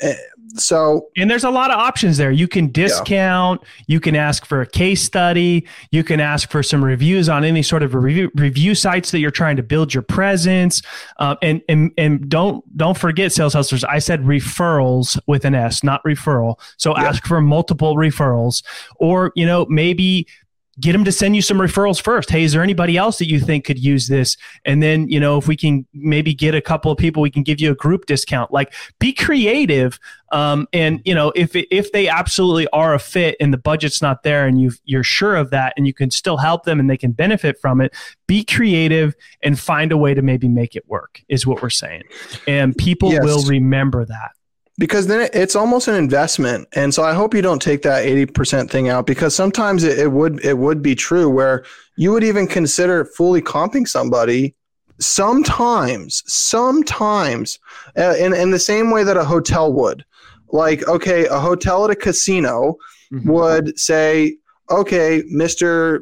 [0.00, 0.14] eh,
[0.54, 3.84] so and there's a lot of options there you can discount yeah.
[3.86, 7.62] you can ask for a case study you can ask for some reviews on any
[7.62, 10.82] sort of review review sites that you're trying to build your presence
[11.18, 15.82] um, and and and don't don't forget sales hustlers i said referrals with an s
[15.82, 17.04] not referral so yeah.
[17.04, 18.62] ask for multiple referrals
[18.96, 20.26] or you know maybe
[20.80, 22.30] get them to send you some referrals first.
[22.30, 24.36] Hey, is there anybody else that you think could use this?
[24.64, 27.42] And then, you know, if we can maybe get a couple of people, we can
[27.42, 28.52] give you a group discount.
[28.52, 29.98] Like, be creative.
[30.30, 34.22] Um, and you know, if if they absolutely are a fit and the budget's not
[34.22, 36.98] there, and you you're sure of that, and you can still help them and they
[36.98, 37.94] can benefit from it,
[38.26, 41.22] be creative and find a way to maybe make it work.
[41.28, 42.02] Is what we're saying,
[42.46, 43.24] and people yes.
[43.24, 44.32] will remember that
[44.78, 46.68] because then it's almost an investment.
[46.72, 50.12] And so i hope you don't take that 80% thing out because sometimes it, it,
[50.12, 51.64] would it would be true where
[51.96, 54.54] you would even consider fully comping somebody
[55.00, 57.58] sometimes sometimes
[57.96, 60.04] uh, in, in the same way that a hotel would.
[60.50, 62.76] Like okay a hotel at a casino
[63.12, 63.28] mm-hmm.
[63.30, 64.36] would say
[64.70, 66.00] okay mr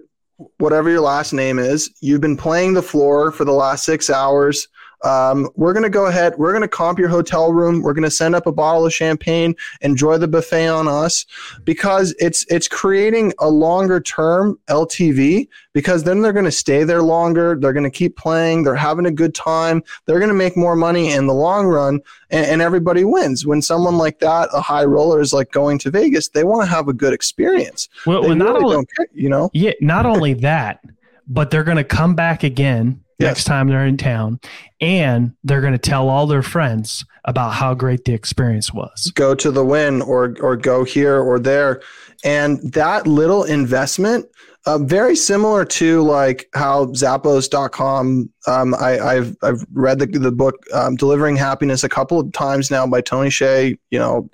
[0.59, 4.69] whatever your last name is you've been playing the floor for the last six hours
[5.07, 6.35] um, we're going to go ahead.
[6.37, 7.81] We're going to comp your hotel room.
[7.81, 9.55] We're going to send up a bottle of champagne.
[9.83, 11.25] Enjoy the buffet on us
[11.62, 17.03] because it's it's creating a longer term LTV because then they're going to stay there
[17.03, 17.55] longer.
[17.55, 18.64] They're going to keep playing.
[18.64, 19.85] They're having a good time.
[20.07, 23.47] They're going to make more money in the long run, and, and everybody wins.
[23.47, 26.66] When someone like that, a high roller, is like going to Vegas, they want to
[26.66, 27.88] have a good experience.
[28.07, 30.81] Well, well not really only, you know, yeah, not only that,
[31.29, 33.29] but they're going to come back again yes.
[33.29, 34.40] next time they're in town
[34.81, 39.35] and they're going to tell all their friends about how great the experience was go
[39.35, 41.83] to the Wynn or or go here or there
[42.24, 44.26] and that little investment
[44.66, 50.57] uh, very similar to like how zappos.com um, I, have I've read the, the book
[50.74, 54.29] um, delivering happiness a couple of times now by tony hsieh you know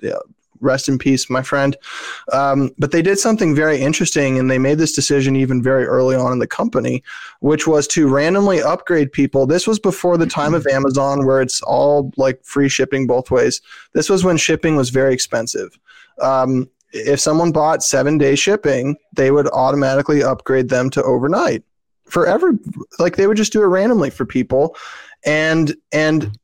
[0.63, 1.75] rest in peace, my friend.
[2.31, 6.15] Um, but they did something very interesting, and they made this decision even very early
[6.15, 7.03] on in the company,
[7.39, 9.45] which was to randomly upgrade people.
[9.45, 13.61] This was before the time of Amazon, where it's all like free shipping both ways.
[13.93, 15.77] This was when shipping was very expensive.
[16.21, 21.63] Um, if someone bought seven day shipping, they would automatically upgrade them to overnight
[22.05, 22.53] for every
[22.99, 24.75] like they would just do it randomly for people
[25.25, 26.37] and and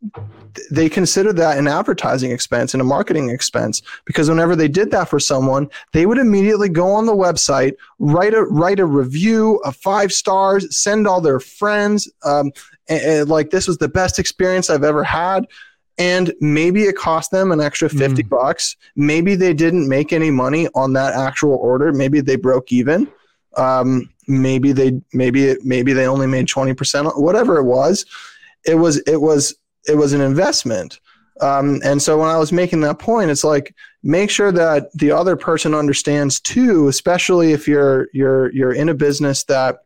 [0.72, 5.08] they considered that an advertising expense and a marketing expense because whenever they did that
[5.10, 9.76] for someone they would immediately go on the website write a write a review of
[9.76, 12.52] five stars send all their friends um,
[12.88, 15.48] and, and like this was the best experience i've ever had.
[15.98, 18.30] And maybe it cost them an extra 50 mm.
[18.30, 18.78] bucks.
[18.96, 21.92] Maybe they didn't make any money on that actual order.
[21.92, 23.12] Maybe they broke even.
[23.58, 28.06] Um, maybe they maybe it, maybe they only made 20% whatever it was
[28.65, 29.56] it was it was
[29.88, 31.00] it was an investment.
[31.41, 35.12] Um, and so when I was making that point, it's like make sure that the
[35.12, 39.78] other person understands too, especially if you're you're you're in a business that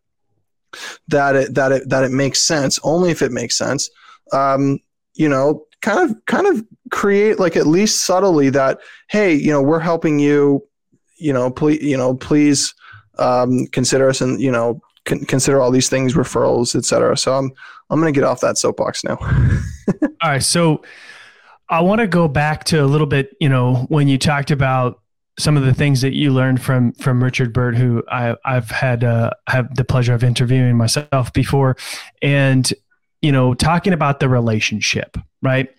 [1.07, 2.79] that it that it that it makes sense.
[2.83, 3.89] Only if it makes sense.
[4.31, 4.79] Um,
[5.13, 9.62] you know, kind of kind of create like at least subtly that hey, you know,
[9.62, 10.67] we're helping you.
[11.15, 12.73] You know, please, you know, please
[13.19, 17.17] um, consider us and you know con- consider all these things, referrals, etc.
[17.17, 17.51] So I'm
[17.89, 19.17] I'm going to get off that soapbox now.
[20.01, 20.83] all right, so
[21.69, 24.99] I want to go back to a little bit, you know, when you talked about
[25.39, 29.03] some of the things that you learned from from Richard Burt, who I, I've had
[29.03, 31.75] uh, have the pleasure of interviewing myself before,
[32.21, 32.71] and
[33.21, 35.69] you know, talking about the relationship, right,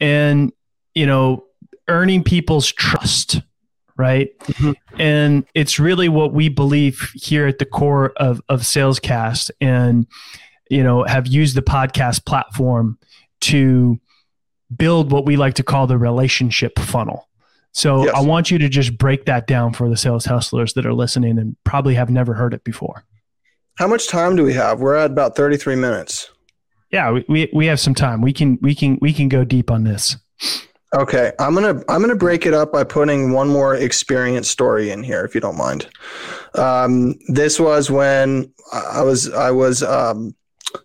[0.00, 0.52] and
[0.94, 1.44] you know,
[1.88, 3.40] earning people's trust,
[3.96, 4.36] right?
[4.40, 5.00] Mm-hmm.
[5.00, 10.06] And it's really what we believe here at the core of of Salescast, and
[10.70, 12.98] you know, have used the podcast platform
[13.42, 14.00] to
[14.76, 17.28] build what we like to call the relationship funnel.
[17.72, 18.14] So yes.
[18.14, 21.38] I want you to just break that down for the sales hustlers that are listening
[21.38, 23.04] and probably have never heard it before.
[23.76, 24.80] How much time do we have?
[24.80, 26.30] We're at about 33 minutes.
[26.90, 28.22] yeah, we, we, we have some time.
[28.22, 30.16] We can we can we can go deep on this.
[30.94, 35.02] Okay, I'm gonna I'm gonna break it up by putting one more experience story in
[35.02, 35.88] here, if you don't mind.
[36.54, 40.34] Um, this was when I was I was um,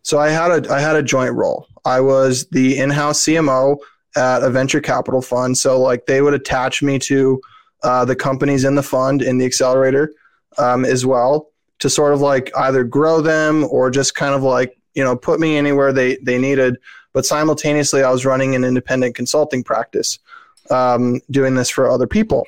[0.02, 1.68] so I had a I had a joint role.
[1.86, 3.78] I was the in-house CMO
[4.16, 5.58] at a venture capital fund.
[5.58, 7.42] So like they would attach me to
[7.84, 10.14] uh, the companies in the fund in the accelerator
[10.58, 11.50] um, as well
[11.80, 15.40] to sort of like either grow them or just kind of like you know put
[15.40, 16.78] me anywhere they they needed
[17.14, 20.20] but simultaneously i was running an independent consulting practice
[20.70, 22.46] um, doing this for other people.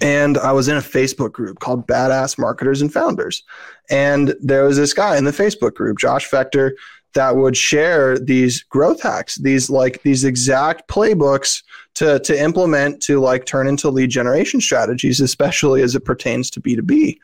[0.00, 3.42] And i was in a facebook group called badass marketers and founders.
[3.90, 6.72] And there was this guy in the facebook group josh Fechter
[7.14, 11.62] that would share these growth hacks these like these exact playbooks
[11.94, 16.60] to to implement to like turn into lead generation strategies especially as it pertains to
[16.60, 17.16] b2b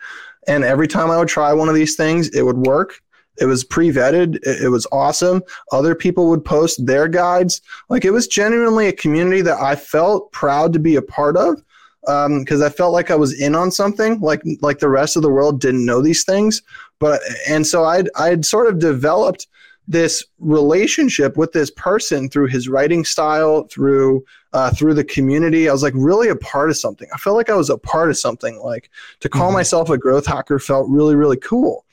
[0.46, 3.00] and every time i would try one of these things it would work
[3.40, 4.36] it was pre-vetted.
[4.36, 5.42] It, it was awesome.
[5.72, 7.62] Other people would post their guides.
[7.88, 11.62] Like it was genuinely a community that I felt proud to be a part of
[12.02, 14.20] because um, I felt like I was in on something.
[14.20, 16.62] Like like the rest of the world didn't know these things,
[16.98, 19.46] but and so I'd I'd sort of developed
[19.86, 25.68] this relationship with this person through his writing style, through uh, through the community.
[25.68, 27.08] I was like really a part of something.
[27.12, 28.58] I felt like I was a part of something.
[28.60, 29.54] Like to call mm-hmm.
[29.54, 31.84] myself a growth hacker felt really really cool.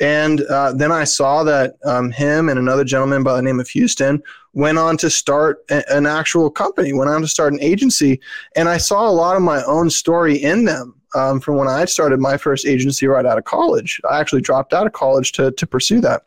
[0.00, 3.68] And uh, then I saw that um, him and another gentleman by the name of
[3.68, 4.22] Houston
[4.54, 8.18] went on to start a- an actual company, went on to start an agency.
[8.56, 11.84] And I saw a lot of my own story in them um, from when I
[11.84, 14.00] started my first agency right out of college.
[14.10, 16.22] I actually dropped out of college to, to pursue that.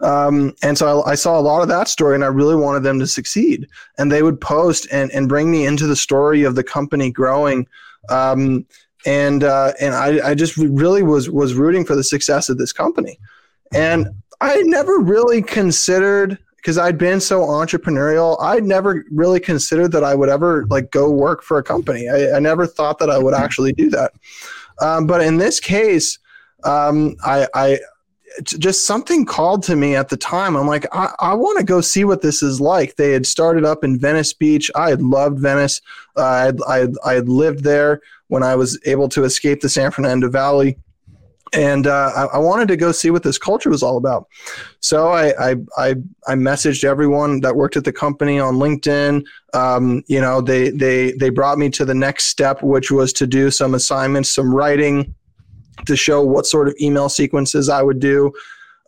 [0.00, 2.82] Um, and so I, I, saw a lot of that story and I really wanted
[2.82, 3.68] them to succeed.
[3.98, 7.68] And they would post and, and bring me into the story of the company growing.
[8.10, 8.66] Um,
[9.06, 12.72] and uh, and I, I just really was was rooting for the success of this
[12.72, 13.18] company,
[13.72, 14.08] and
[14.40, 18.40] I never really considered because I'd been so entrepreneurial.
[18.40, 22.08] I'd never really considered that I would ever like go work for a company.
[22.08, 24.12] I, I never thought that I would actually do that.
[24.80, 26.18] Um, but in this case,
[26.64, 27.78] um, I, I
[28.42, 30.56] just something called to me at the time.
[30.56, 32.96] I'm like, I, I want to go see what this is like.
[32.96, 34.70] They had started up in Venice Beach.
[34.74, 35.80] I had loved Venice.
[36.16, 40.78] Uh, I had lived there when I was able to escape the San Fernando Valley.
[41.52, 44.26] And uh, I, I, wanted to go see what this culture was all about.
[44.80, 45.94] So I, I, I,
[46.26, 49.24] I messaged everyone that worked at the company on LinkedIn.
[49.52, 53.26] Um, you know, they, they, they brought me to the next step, which was to
[53.28, 55.14] do some assignments, some writing
[55.86, 58.32] to show what sort of email sequences I would do.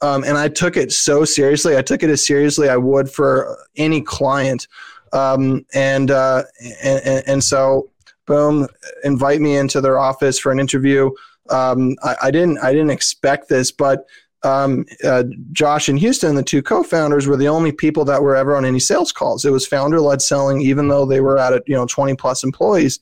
[0.02, 1.76] Um, and I took it so seriously.
[1.76, 4.68] I took it as seriously I would for any client.
[5.12, 6.42] Um, and, uh,
[6.82, 7.90] and, and so
[8.26, 8.66] boom,
[9.04, 11.10] invite me into their office for an interview.
[11.48, 14.06] Um, I, I, didn't I didn't expect this, but
[14.42, 18.54] um, uh, Josh and Houston, the two co-founders, were the only people that were ever
[18.56, 19.44] on any sales calls.
[19.44, 23.00] It was founder-led selling, even though they were at you know, 20 plus employees.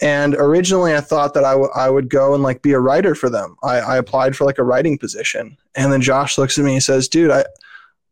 [0.00, 3.14] And originally, I thought that I, w- I would go and like be a writer
[3.14, 3.56] for them.
[3.62, 6.82] I, I applied for like a writing position, and then Josh looks at me and
[6.82, 7.44] says, "Dude, I,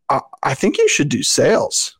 [0.08, 1.96] I, I think you should do sales."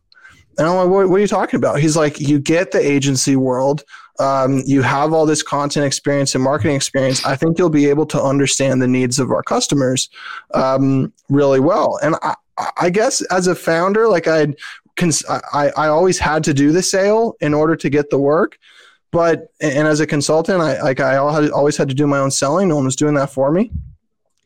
[0.57, 1.81] And I'm like, what, what, are you talking about?
[1.81, 3.83] He's like, you get the agency world
[4.19, 8.07] um, you have all this content experience and marketing experience, I think you'll be able
[8.07, 10.09] to understand the needs of our customers
[10.53, 11.99] um, really well.
[12.03, 12.35] And I,
[12.77, 14.57] I, guess as a founder, like I'd,
[15.29, 18.59] I, I always had to do the sale in order to get the work.
[19.15, 22.67] But and as a consultant, I like I always had to do my own selling.
[22.67, 23.71] No one was doing that for me.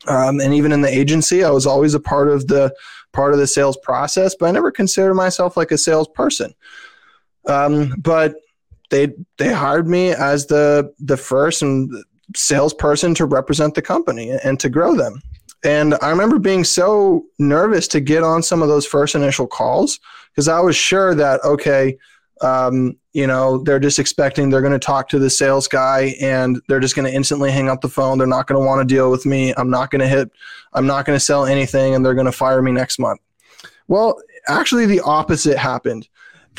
[0.07, 2.71] Um, and even in the agency, I was always a part of the
[3.11, 4.35] part of the sales process.
[4.39, 6.53] But I never considered myself like a salesperson.
[7.47, 8.35] Um, but
[8.91, 11.91] they they hired me as the the first and
[12.35, 15.19] salesperson to represent the company and to grow them.
[15.63, 19.99] And I remember being so nervous to get on some of those first initial calls
[20.29, 21.97] because I was sure that okay,
[22.41, 26.61] um, you know, they're just expecting they're going to talk to the sales guy and
[26.67, 28.17] they're just going to instantly hang up the phone.
[28.17, 29.53] They're not going to want to deal with me.
[29.57, 30.31] I'm not going to hit.
[30.73, 33.19] I'm not going to sell anything, and they're going to fire me next month.
[33.87, 36.07] Well, actually, the opposite happened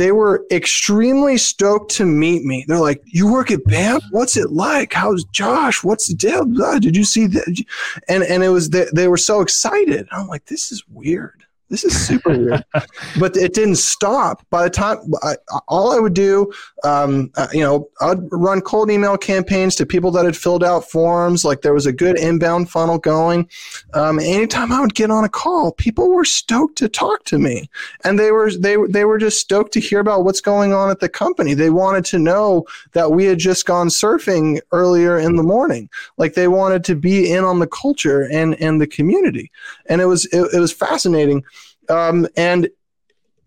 [0.01, 2.65] they were extremely stoked to meet me.
[2.67, 4.01] They're like, "You work at BAM?
[4.13, 4.95] What's it like?
[4.95, 5.85] How's Josh?
[5.85, 6.47] What's the deal?
[6.79, 7.65] Did you see that?"
[8.09, 10.09] And and it was they, they were so excited.
[10.11, 12.65] I'm like, "This is weird." This is super weird.
[13.19, 14.45] But it didn't stop.
[14.51, 15.37] By the time I,
[15.69, 16.53] all I would do,
[16.85, 20.89] um, uh, you know, I'd run cold email campaigns to people that had filled out
[20.89, 21.45] forms.
[21.45, 23.49] Like there was a good inbound funnel going.
[23.95, 27.69] Um, anytime I would get on a call, people were stoked to talk to me,
[28.05, 31.01] and they were they they were just stoked to hear about what's going on at
[31.01, 31.55] the company.
[31.55, 35.89] They wanted to know that we had just gone surfing earlier in the morning.
[36.17, 39.51] Like they wanted to be in on the culture and and the community,
[39.87, 41.45] and it was it, it was fascinating
[41.91, 42.69] um, and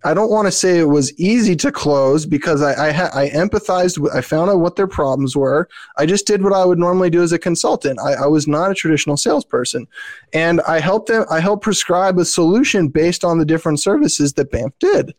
[0.06, 3.30] I don't want to say it was easy to close because I I, ha- I
[3.30, 3.98] empathized.
[3.98, 5.70] With, I found out what their problems were.
[5.98, 8.00] I just did what I would normally do as a consultant.
[8.00, 9.88] I, I was not a traditional salesperson,
[10.34, 11.26] and I helped them.
[11.30, 15.14] I helped prescribe a solution based on the different services that BAMF did,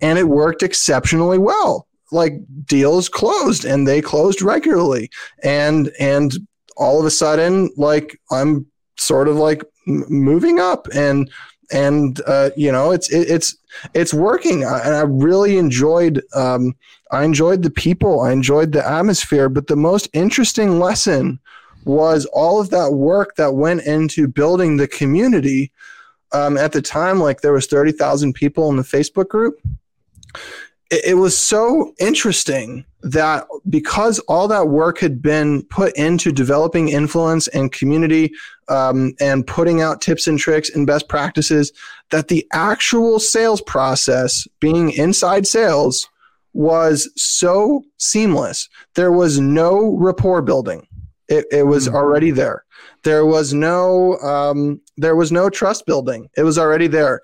[0.00, 1.86] and it worked exceptionally well.
[2.10, 2.34] Like
[2.64, 5.10] deals closed, and they closed regularly,
[5.42, 6.32] and and
[6.76, 8.66] all of a sudden, like I'm
[8.96, 11.30] sort of like m- moving up and
[11.70, 13.56] and uh, you know it's it, it's
[13.94, 16.74] it's working I, and i really enjoyed um,
[17.10, 21.40] i enjoyed the people i enjoyed the atmosphere but the most interesting lesson
[21.88, 25.72] was all of that work that went into building the community.
[26.32, 29.58] Um, at the time like there was 30000 people in the facebook group.
[30.90, 36.88] It, it was so interesting that because all that work had been put into developing
[36.88, 38.32] influence and community
[38.68, 41.72] um, and putting out tips and tricks and best practices,
[42.10, 46.08] that the actual sales process, being inside sales,
[46.54, 48.68] was so seamless.
[48.94, 50.86] There was no rapport building.
[51.28, 51.96] It, it was mm-hmm.
[51.96, 52.64] already there.
[53.04, 56.28] There was no um, there was no trust building.
[56.36, 57.20] It was already there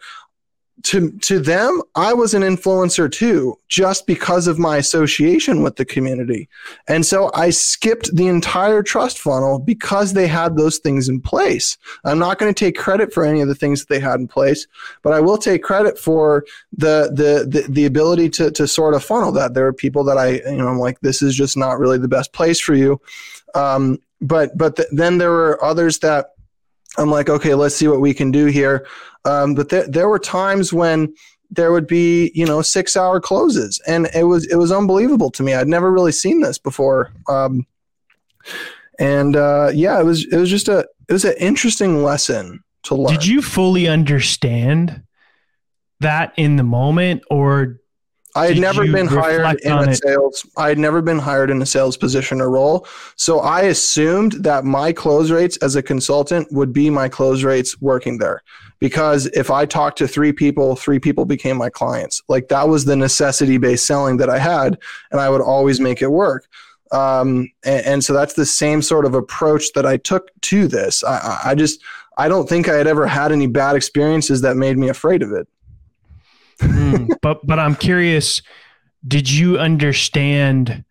[0.85, 5.85] to to them i was an influencer too just because of my association with the
[5.85, 6.49] community.
[6.87, 11.77] And so i skipped the entire trust funnel because they had those things in place.
[12.05, 14.29] I'm not going to take credit for any of the things that they had in
[14.29, 14.67] place
[15.03, 19.05] but i will take credit for the the the, the ability to to sort of
[19.05, 19.55] funnel that.
[19.55, 22.09] There are people that i you know i'm like this is just not really the
[22.09, 23.01] best place for you.
[23.55, 26.34] Um, but but th- then there were others that
[26.97, 28.87] I'm like, okay, let's see what we can do here.
[29.25, 31.15] Um, but there, there were times when
[31.51, 35.43] there would be, you know, six hour closes and it was, it was unbelievable to
[35.43, 35.55] me.
[35.55, 37.13] I'd never really seen this before.
[37.29, 37.67] Um,
[38.99, 42.95] and, uh, yeah, it was, it was just a, it was an interesting lesson to
[42.95, 43.13] learn.
[43.13, 45.03] Did you fully understand
[46.01, 47.81] that in the moment or
[48.37, 49.97] I had never been hired in a it?
[49.97, 50.45] sales.
[50.57, 52.87] I had never been hired in a sales position or role.
[53.17, 57.81] So I assumed that my close rates as a consultant would be my close rates
[57.81, 58.43] working there.
[58.81, 62.23] Because if I talked to three people, three people became my clients.
[62.29, 64.79] Like that was the necessity based selling that I had,
[65.13, 66.49] and I would always make it work.
[66.91, 71.03] Um, and, and, so that's the same sort of approach that I took to this.
[71.03, 71.83] I, I just,
[72.19, 75.33] I don't think I had ever had any bad experiences that made me afraid of
[75.33, 75.49] it
[76.61, 78.43] mm, but but I'm curious.
[79.07, 80.85] Did you understand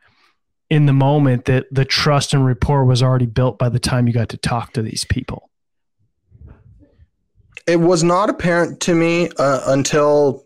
[0.70, 4.14] in the moment that the trust and rapport was already built by the time you
[4.14, 5.50] got to talk to these people?
[7.66, 10.46] It was not apparent to me uh, until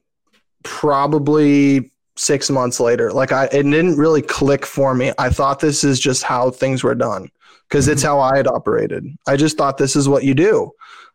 [0.63, 3.11] probably six months later.
[3.11, 5.11] Like I, it didn't really click for me.
[5.17, 7.29] I thought this is just how things were done
[7.67, 8.09] because it's mm-hmm.
[8.09, 9.05] how I had operated.
[9.27, 10.71] I just thought this is what you do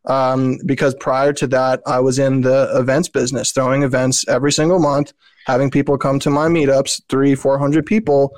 [0.06, 4.78] um, because prior to that, I was in the events business, throwing events every single
[4.78, 5.12] month,
[5.46, 8.32] having people come to my meetups, three, 400 people.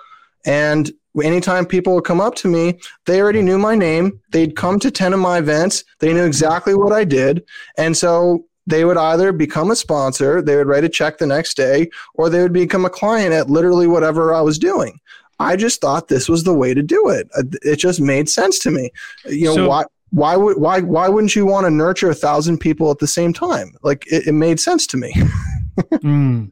[0.45, 0.93] And
[1.23, 4.21] anytime people would come up to me, they already knew my name.
[4.33, 5.85] They'd come to 10 of my events.
[6.01, 7.45] They knew exactly what I did.
[7.79, 11.55] And so they would either become a sponsor, they would write a check the next
[11.55, 14.99] day, or they would become a client at literally whatever I was doing.
[15.39, 17.29] I just thought this was the way to do it.
[17.62, 18.91] It just made sense to me.
[19.27, 19.85] You know, so, why
[20.15, 23.33] why would why why wouldn't you want to nurture a thousand people at the same
[23.33, 23.77] time?
[23.83, 25.12] Like it, it made sense to me.
[25.93, 26.51] mm.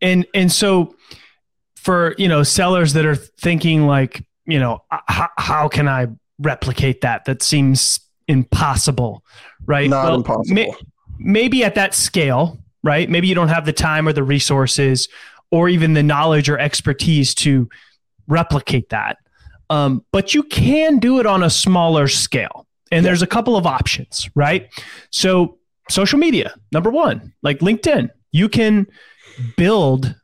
[0.00, 0.94] And and so
[1.76, 6.06] for you know sellers that are thinking like you know how, how can I
[6.38, 7.26] replicate that?
[7.26, 9.22] That seems impossible,
[9.66, 9.90] right?
[9.90, 10.54] Not well, impossible.
[10.54, 10.72] May,
[11.18, 13.10] maybe at that scale, right?
[13.10, 15.06] Maybe you don't have the time or the resources
[15.50, 17.68] or even the knowledge or expertise to
[18.26, 19.18] replicate that.
[19.68, 23.08] Um, but you can do it on a smaller scale and yeah.
[23.08, 24.68] there's a couple of options, right?
[25.10, 25.58] So,
[25.88, 28.86] social media, number one, like LinkedIn, you can
[29.56, 30.14] build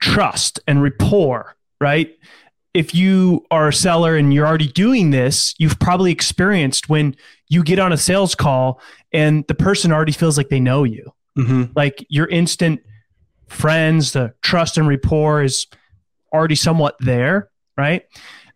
[0.00, 2.14] trust and rapport, right?
[2.74, 7.16] If you are a seller and you're already doing this, you've probably experienced when
[7.48, 8.80] you get on a sales call
[9.12, 11.10] and the person already feels like they know you.
[11.38, 11.72] Mm-hmm.
[11.74, 12.80] Like your instant
[13.48, 15.66] friends, the trust and rapport is
[16.32, 18.04] already somewhat there, right?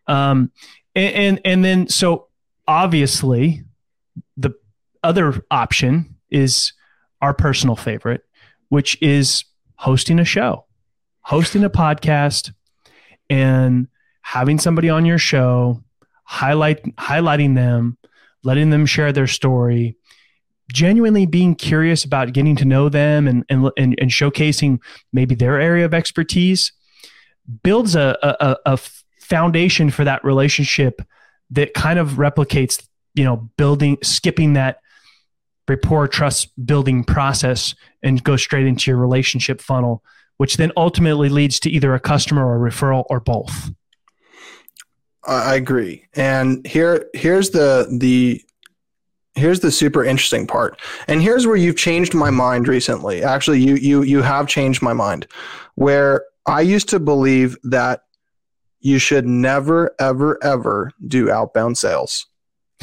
[0.06, 0.50] Um,
[0.94, 2.28] and, and and then so
[2.66, 3.64] obviously,
[4.36, 4.52] the
[5.02, 6.72] other option is
[7.20, 8.22] our personal favorite,
[8.68, 9.44] which is
[9.76, 10.64] hosting a show,
[11.22, 12.52] hosting a podcast,
[13.28, 13.88] and
[14.22, 15.82] having somebody on your show,
[16.24, 17.98] highlight highlighting them,
[18.42, 19.96] letting them share their story,
[20.72, 24.78] genuinely being curious about getting to know them and and, and, and showcasing
[25.12, 26.72] maybe their area of expertise
[27.62, 28.78] builds a, a, a
[29.18, 31.02] foundation for that relationship
[31.50, 34.80] that kind of replicates, you know, building, skipping that
[35.68, 40.02] rapport trust building process and go straight into your relationship funnel,
[40.36, 43.70] which then ultimately leads to either a customer or a referral or both.
[45.24, 46.06] I agree.
[46.14, 48.42] And here here's the the
[49.34, 50.80] here's the super interesting part.
[51.08, 53.22] And here's where you've changed my mind recently.
[53.22, 55.26] Actually, you you you have changed my mind.
[55.74, 58.04] Where I used to believe that
[58.80, 62.26] you should never ever ever do outbound sales.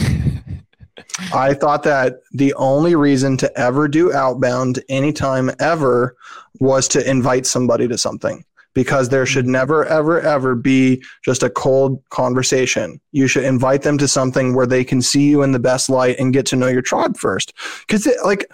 [1.33, 6.15] I thought that the only reason to ever do outbound anytime ever
[6.59, 8.43] was to invite somebody to something
[8.77, 9.53] because there should mm-hmm.
[9.53, 13.01] never, ever, ever be just a cold conversation.
[13.11, 16.17] You should invite them to something where they can see you in the best light
[16.19, 17.53] and get to know your tribe first.
[17.87, 18.45] Because, like,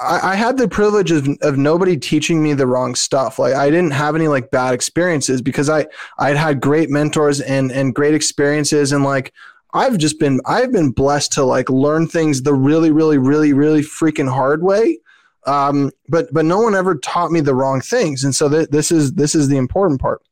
[0.00, 3.38] I, I, had the privilege of, of nobody teaching me the wrong stuff.
[3.38, 5.86] Like I didn't have any like bad experiences because I
[6.18, 9.32] I'd had great mentors and and great experiences and like
[9.74, 13.82] I've just been I've been blessed to like learn things the really really really really
[13.82, 14.98] freaking hard way.
[15.46, 18.92] Um, but but no one ever taught me the wrong things, and so th- this
[18.92, 20.22] is this is the important part.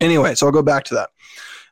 [0.00, 1.10] Anyway, so I'll go back to that.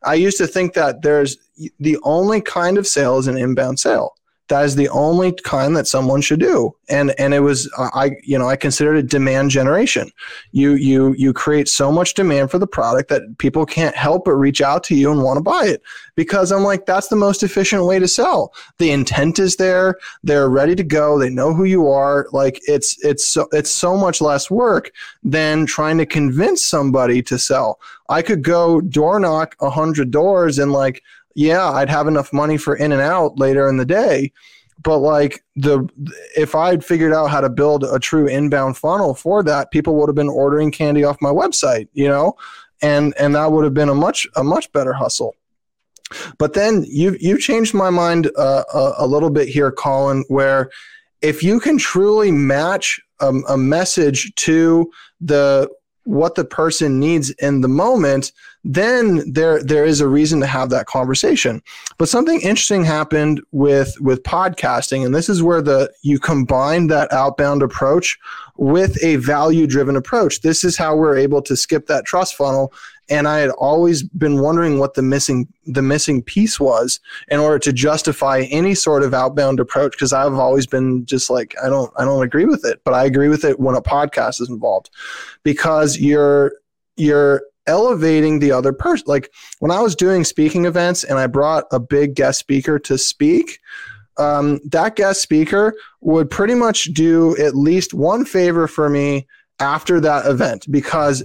[0.03, 1.37] I used to think that there's
[1.78, 4.14] the only kind of sale is an inbound sale
[4.51, 6.74] that is the only kind that someone should do.
[6.88, 10.11] And and it was uh, i you know i considered it demand generation.
[10.51, 14.32] You you you create so much demand for the product that people can't help but
[14.32, 15.82] reach out to you and want to buy it.
[16.16, 18.53] Because i'm like that's the most efficient way to sell.
[18.78, 19.96] The intent is there.
[20.24, 21.18] They're ready to go.
[21.18, 22.26] They know who you are.
[22.32, 24.90] Like it's it's so it's so much less work
[25.22, 27.78] than trying to convince somebody to sell.
[28.09, 31.05] I could go door knock a 100 doors and like
[31.41, 34.30] yeah, I'd have enough money for in and out later in the day.
[34.82, 35.88] But like the
[36.36, 40.09] if I'd figured out how to build a true inbound funnel for that, people would
[40.09, 42.34] have been ordering candy off my website, you know,
[42.82, 45.34] and and that would have been a much a much better hustle.
[46.36, 50.24] But then you you changed my mind uh, a, a, little bit here, Colin.
[50.28, 50.70] Where
[51.22, 55.70] if you can truly match a, a message to the
[56.11, 58.33] what the person needs in the moment,
[58.65, 61.63] then there there is a reason to have that conversation.
[61.99, 67.13] But something interesting happened with with podcasting, and this is where the you combine that
[67.13, 68.19] outbound approach
[68.57, 70.41] with a value driven approach.
[70.41, 72.73] This is how we're able to skip that trust funnel.
[73.11, 77.59] And I had always been wondering what the missing the missing piece was in order
[77.59, 81.93] to justify any sort of outbound approach because I've always been just like I don't
[81.99, 84.91] I don't agree with it, but I agree with it when a podcast is involved
[85.43, 86.53] because you're
[86.97, 89.05] you're elevating the other person.
[89.07, 92.99] Like when I was doing speaking events and I brought a big guest speaker to
[92.99, 93.59] speak,
[94.19, 99.27] um, that guest speaker would pretty much do at least one favor for me
[99.61, 101.23] after that event because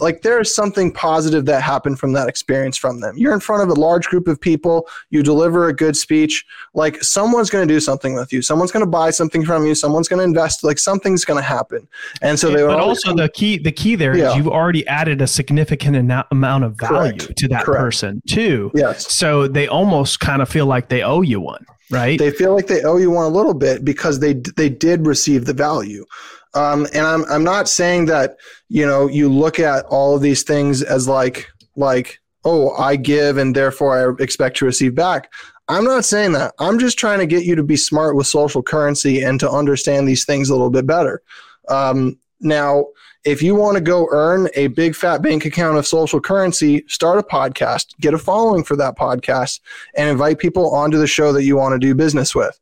[0.00, 3.16] like there is something positive that happened from that experience from them.
[3.16, 4.88] You're in front of a large group of people.
[5.10, 6.44] You deliver a good speech.
[6.74, 8.42] Like someone's going to do something with you.
[8.42, 9.76] Someone's going to buy something from you.
[9.76, 10.64] Someone's going to invest.
[10.64, 11.86] Like something's going to happen.
[12.22, 14.30] And so they but also come, the key the key there yeah.
[14.30, 15.96] is you've already added a significant
[16.30, 17.36] amount of value Correct.
[17.36, 17.80] to that Correct.
[17.80, 18.72] person too.
[18.74, 19.12] Yes.
[19.12, 22.18] So they almost kind of feel like they owe you one right?
[22.18, 25.44] They feel like they owe you one a little bit because they they did receive
[25.44, 26.06] the value
[26.54, 28.36] um, and I'm I'm not saying that
[28.68, 33.38] you know you look at all of these things as like like oh I give
[33.38, 35.32] and therefore I expect to receive back.
[35.68, 36.54] I'm not saying that.
[36.58, 40.08] I'm just trying to get you to be smart with social currency and to understand
[40.08, 41.22] these things a little bit better.
[41.68, 42.86] Um, now,
[43.24, 47.20] if you want to go earn a big fat bank account of social currency, start
[47.20, 49.60] a podcast, get a following for that podcast,
[49.94, 52.58] and invite people onto the show that you want to do business with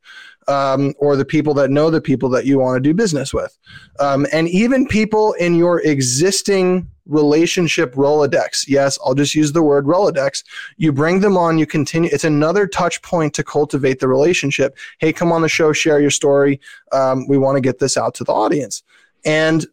[0.47, 3.57] um, or the people that know the people that you want to do business with.
[3.99, 8.67] Um, and even people in your existing relationship Rolodex.
[8.67, 10.43] Yes, I'll just use the word Rolodex.
[10.77, 12.09] You bring them on, you continue.
[12.11, 14.77] It's another touch point to cultivate the relationship.
[14.99, 16.59] Hey, come on the show, share your story.
[16.91, 18.83] Um, we want to get this out to the audience.
[19.25, 19.65] And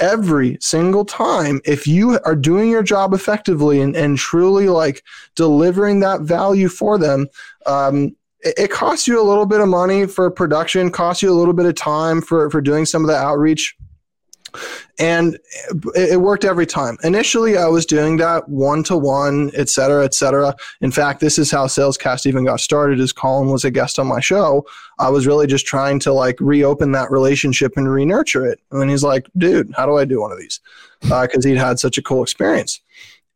[0.00, 5.04] every single time, if you are doing your job effectively and, and truly like
[5.34, 7.28] delivering that value for them,
[7.66, 11.54] um, it costs you a little bit of money for production, costs you a little
[11.54, 13.76] bit of time for, for doing some of the outreach.
[14.98, 15.38] And
[15.94, 16.98] it worked every time.
[17.04, 20.54] Initially, I was doing that one to one, et cetera, et cetera.
[20.80, 22.98] In fact, this is how Salescast even got started.
[22.98, 24.66] As Colin was a guest on my show,
[24.98, 28.60] I was really just trying to like reopen that relationship and re-nurture it.
[28.72, 30.58] And then he's like, "Dude, how do I do one of these?"
[31.02, 32.80] Because uh, he'd had such a cool experience.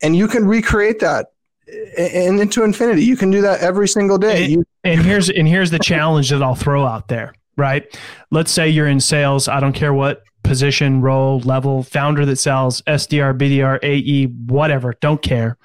[0.03, 1.27] And you can recreate that
[1.67, 3.03] and into infinity.
[3.03, 4.53] You can do that every single day.
[4.53, 7.33] And, and here's and here's the challenge that I'll throw out there.
[7.57, 7.85] Right?
[8.31, 9.47] Let's say you're in sales.
[9.47, 14.93] I don't care what position, role, level, founder that sells SDR, BDR, AE, whatever.
[14.99, 15.57] Don't care.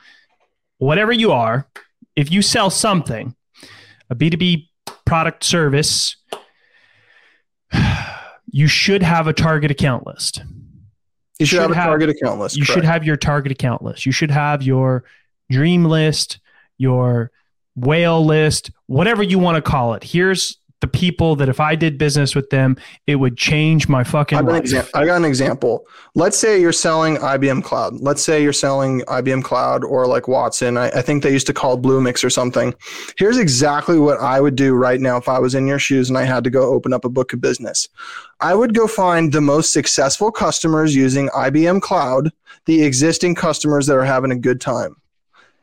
[0.78, 1.68] Whatever you are,
[2.16, 3.34] if you sell something,
[4.08, 4.68] a B2B
[5.04, 6.16] product service,
[8.50, 10.42] you should have a target account list.
[11.38, 12.56] You should, should have a have, target account list.
[12.56, 12.76] You correct.
[12.76, 14.04] should have your target account list.
[14.04, 15.04] You should have your
[15.50, 16.40] dream list,
[16.78, 17.30] your
[17.76, 20.04] whale list, whatever you want to call it.
[20.04, 22.76] Here's the people that if I did business with them,
[23.06, 24.62] it would change my fucking I life.
[24.64, 25.86] Exa- I got an example.
[26.14, 28.00] Let's say you're selling IBM Cloud.
[28.00, 30.78] Let's say you're selling IBM Cloud or like Watson.
[30.78, 32.74] I, I think they used to call it Bluemix or something.
[33.18, 36.16] Here's exactly what I would do right now if I was in your shoes and
[36.16, 37.86] I had to go open up a book of business.
[38.40, 42.30] I would go find the most successful customers using IBM Cloud,
[42.64, 44.96] the existing customers that are having a good time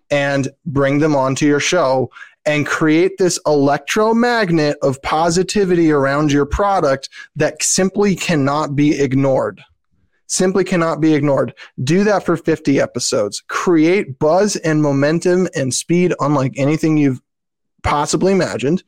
[0.10, 2.10] and bring them onto your show
[2.46, 9.62] and create this electromagnet of positivity around your product that simply cannot be ignored.
[10.28, 11.54] Simply cannot be ignored.
[11.84, 13.44] Do that for 50 episodes.
[13.48, 17.22] Create buzz and momentum and speed unlike anything you've
[17.84, 18.84] possibly imagined.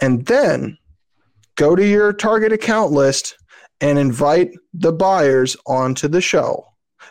[0.00, 0.76] And then
[1.56, 3.36] go to your target account list
[3.80, 6.66] and invite the buyers onto the show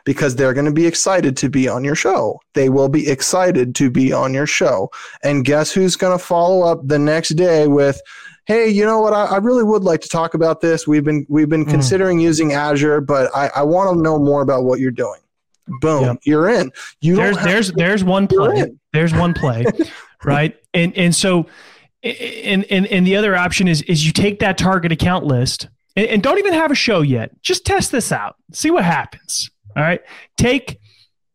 [0.05, 2.39] because they're going to be excited to be on your show.
[2.53, 4.89] They will be excited to be on your show.
[5.23, 7.99] And guess who's going to follow up the next day with,
[8.45, 9.13] hey, you know what?
[9.13, 10.87] I, I, really would like to talk about this.
[10.87, 11.69] We've been we've been mm.
[11.69, 15.19] considering using Azure, but I, I want to know more about what you're doing.
[15.81, 16.17] Boom, yep.
[16.23, 16.71] you're in.
[17.01, 18.71] You there's there's there's one play.
[18.93, 19.65] There's one play,
[20.23, 20.55] right?
[20.75, 21.47] And and so
[22.03, 26.05] and, and and the other option is is you take that target account list and,
[26.07, 27.41] and don't even have a show yet.
[27.41, 28.35] Just test this out.
[28.51, 29.49] See what happens.
[29.75, 30.01] All right.
[30.37, 30.79] Take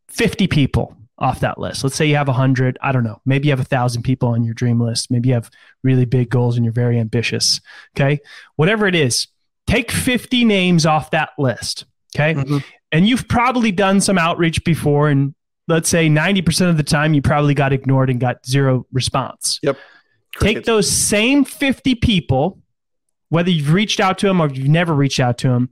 [0.09, 1.83] 50 people off that list.
[1.83, 2.79] Let's say you have 100.
[2.81, 3.21] I don't know.
[3.25, 5.11] Maybe you have a 1,000 people on your dream list.
[5.11, 5.51] Maybe you have
[5.83, 7.61] really big goals and you're very ambitious.
[7.95, 8.19] Okay.
[8.55, 9.27] Whatever it is,
[9.67, 11.85] take 50 names off that list.
[12.15, 12.33] Okay.
[12.33, 12.57] Mm-hmm.
[12.91, 15.09] And you've probably done some outreach before.
[15.09, 15.35] And
[15.67, 19.59] let's say 90% of the time you probably got ignored and got zero response.
[19.61, 19.77] Yep.
[20.39, 22.59] Take those same 50 people,
[23.29, 25.69] whether you've reached out to them or you've never reached out to them,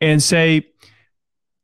[0.00, 0.66] and say,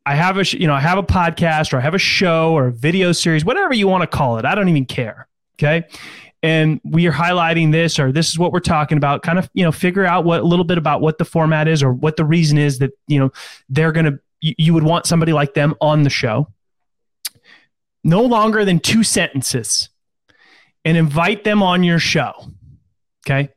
[0.04, 2.68] I have a you know I have a podcast or I have a show or
[2.68, 4.44] a video series, whatever you want to call it.
[4.44, 5.28] I don't even care.
[5.58, 5.86] Okay.
[6.44, 9.22] And we are highlighting this or this is what we're talking about.
[9.22, 11.84] Kind of, you know, figure out what a little bit about what the format is
[11.84, 13.30] or what the reason is that, you know,
[13.68, 16.48] they're gonna you, you would want somebody like them on the show.
[18.02, 19.88] No longer than two sentences
[20.84, 22.32] and invite them on your show.
[23.24, 23.50] Okay.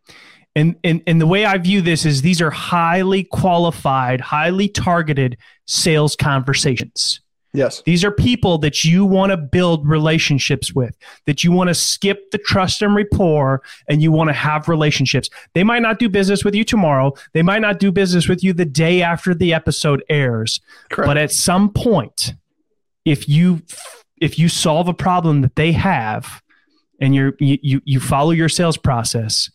[0.56, 5.38] And, and, and the way I view this is these are highly qualified, highly targeted
[5.66, 7.22] sales conversations.
[7.56, 7.82] Yes.
[7.86, 12.32] These are people that you want to build relationships with, that you want to skip
[12.32, 15.30] the trust and rapport and you want to have relationships.
[15.54, 17.14] They might not do business with you tomorrow.
[17.34, 20.60] They might not do business with you the day after the episode airs.
[20.90, 21.08] Correct.
[21.08, 22.34] But at some point,
[23.06, 23.62] if you
[24.22, 26.42] if you solve a problem that they have
[27.00, 29.50] and you're you, you, you follow your sales process,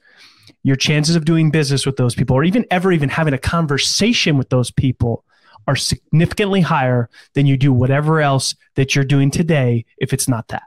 [0.62, 4.38] your chances of doing business with those people or even ever even having a conversation
[4.38, 5.24] with those people
[5.70, 10.48] are significantly higher than you do whatever else that you're doing today if it's not
[10.48, 10.64] that.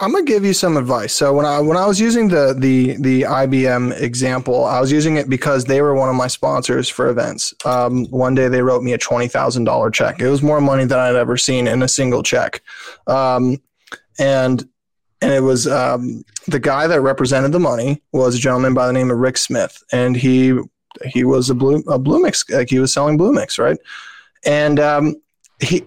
[0.00, 1.12] I'm gonna give you some advice.
[1.12, 5.16] So when I when I was using the the the IBM example, I was using
[5.16, 7.52] it because they were one of my sponsors for events.
[7.64, 10.20] Um, one day they wrote me a twenty thousand dollar check.
[10.20, 12.62] It was more money than I'd ever seen in a single check,
[13.08, 13.60] um,
[14.20, 14.66] and
[15.20, 18.92] and it was um, the guy that represented the money was a gentleman by the
[18.92, 20.56] name of Rick Smith, and he
[21.06, 23.78] he was a blue a Bluemix like he was selling Bluemix, right?
[24.44, 25.20] And um,
[25.60, 25.84] he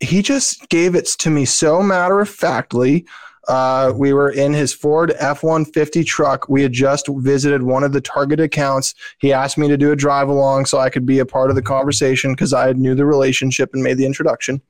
[0.00, 3.06] he just gave it to me so matter of factly.
[3.46, 6.48] Uh, we were in his Ford F 150 truck.
[6.48, 8.94] We had just visited one of the target accounts.
[9.18, 11.56] He asked me to do a drive along so I could be a part of
[11.56, 14.62] the conversation because I knew the relationship and made the introduction.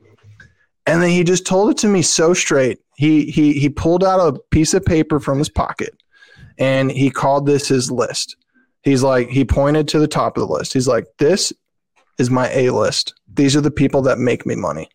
[0.86, 2.80] And then he just told it to me so straight.
[2.96, 5.96] He he he pulled out a piece of paper from his pocket
[6.58, 8.36] and he called this his list.
[8.84, 10.74] He's like, he pointed to the top of the list.
[10.74, 11.52] He's like, this
[12.18, 13.14] is my A list.
[13.32, 14.90] These are the people that make me money.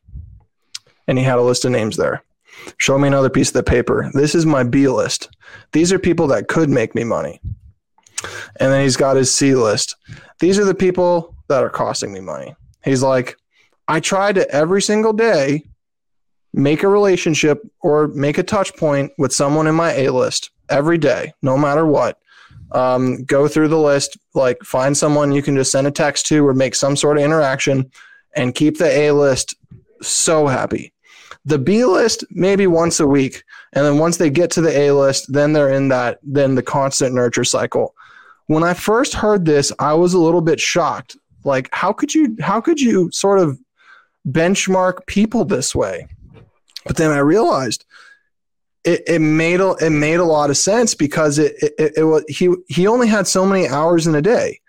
[1.08, 2.24] And he had a list of names there.
[2.78, 4.12] Show me another piece of the paper.
[4.14, 5.36] This is my B list.
[5.72, 7.42] These are people that could make me money.
[8.60, 9.96] And then he's got his C list.
[10.40, 12.56] These are the people that are costing me money.
[12.84, 13.38] He's like,
[13.88, 15.64] I try to every single day
[16.54, 20.98] make a relationship or make a touch point with someone in my A list every
[21.00, 22.20] day, no matter what
[22.72, 26.48] um, go through the list, like find someone you can just send a text to
[26.48, 27.90] or make some sort of interaction
[28.36, 29.56] and keep the A list
[30.02, 30.94] so happy.
[31.46, 33.44] The B list, maybe once a week.
[33.74, 36.64] And then once they get to the A list, then they're in that, then the
[36.64, 37.96] constant nurture cycle.
[38.48, 41.18] When I first heard this, I was a little bit shocked.
[41.44, 43.60] Like, how could you, how could you sort of
[44.28, 46.08] benchmark people this way?
[46.86, 47.86] But then I realized
[48.84, 52.24] it, it made a, it made a lot of sense because it, it, it was
[52.28, 54.60] he he only had so many hours in a day.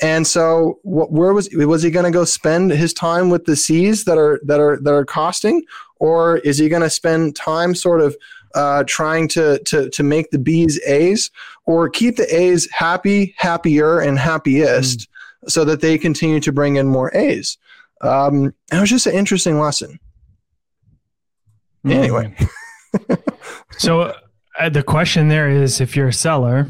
[0.00, 3.56] And so, what, where was was he going to go spend his time with the
[3.56, 5.64] C's that are that are that are costing,
[5.96, 8.16] or is he going to spend time sort of
[8.54, 11.30] uh, trying to to to make the B's A's,
[11.66, 15.50] or keep the A's happy, happier, and happiest, mm.
[15.50, 17.58] so that they continue to bring in more A's?
[18.00, 19.98] Um, it was just an interesting lesson.
[21.84, 21.92] Mm.
[21.92, 22.36] Anyway.
[23.76, 24.14] so
[24.58, 26.68] uh, the question there is, if you're a seller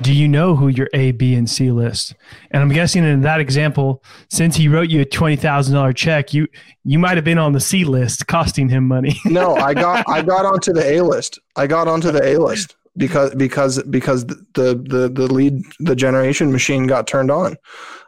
[0.00, 2.14] do you know who your A, B, and C list?
[2.50, 6.32] And I'm guessing in that example, since he wrote you a twenty thousand dollar check,
[6.32, 6.46] you
[6.84, 9.18] you might have been on the C list, costing him money.
[9.24, 11.38] no, I got I got onto the A list.
[11.56, 16.52] I got onto the A list because because because the the the lead the generation
[16.52, 17.56] machine got turned on.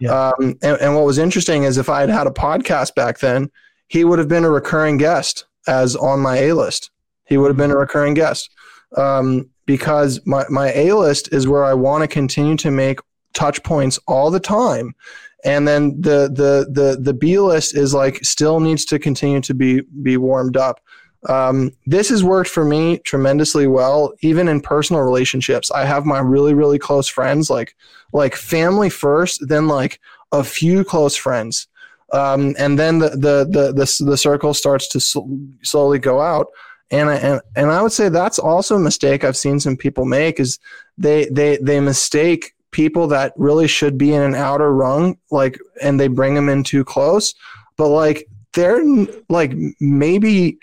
[0.00, 0.12] Yeah.
[0.12, 3.50] Um, and, and what was interesting is if I had had a podcast back then,
[3.88, 6.90] he would have been a recurring guest as on my A list.
[7.30, 8.50] He would have been a recurring guest.
[8.96, 12.98] Um, because my, my A list is where I want to continue to make
[13.34, 14.96] touch points all the time.
[15.44, 19.54] And then the the the the B list is like still needs to continue to
[19.54, 20.80] be be warmed up.
[21.28, 25.70] Um, this has worked for me tremendously well, even in personal relationships.
[25.70, 27.74] I have my really really close friends, like
[28.12, 30.00] like family first, then like
[30.32, 31.68] a few close friends,
[32.12, 35.28] um, and then the the the the, the circle starts to sl-
[35.62, 36.48] slowly go out
[36.90, 40.04] and I, and and I would say that's also a mistake I've seen some people
[40.04, 40.58] make is
[40.98, 45.98] they they they mistake people that really should be in an outer rung like and
[45.98, 47.34] they bring them in too close.
[47.76, 48.82] But like they're
[49.28, 50.58] like maybe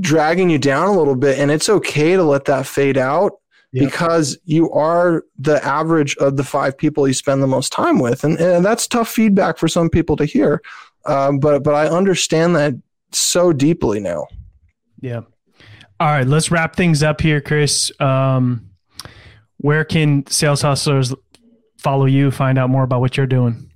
[0.00, 3.32] dragging you down a little bit and it's okay to let that fade out
[3.72, 3.86] yep.
[3.86, 8.22] because you are the average of the five people you spend the most time with.
[8.22, 10.62] And, and that's tough feedback for some people to hear
[11.06, 12.74] um, but but i understand that
[13.10, 14.26] so deeply now.
[15.00, 15.22] Yeah
[16.00, 17.92] all right, let's wrap things up here, Chris.
[18.00, 18.70] Um,
[19.58, 21.14] where can sales hustlers
[21.78, 23.70] follow you, find out more about what you're doing?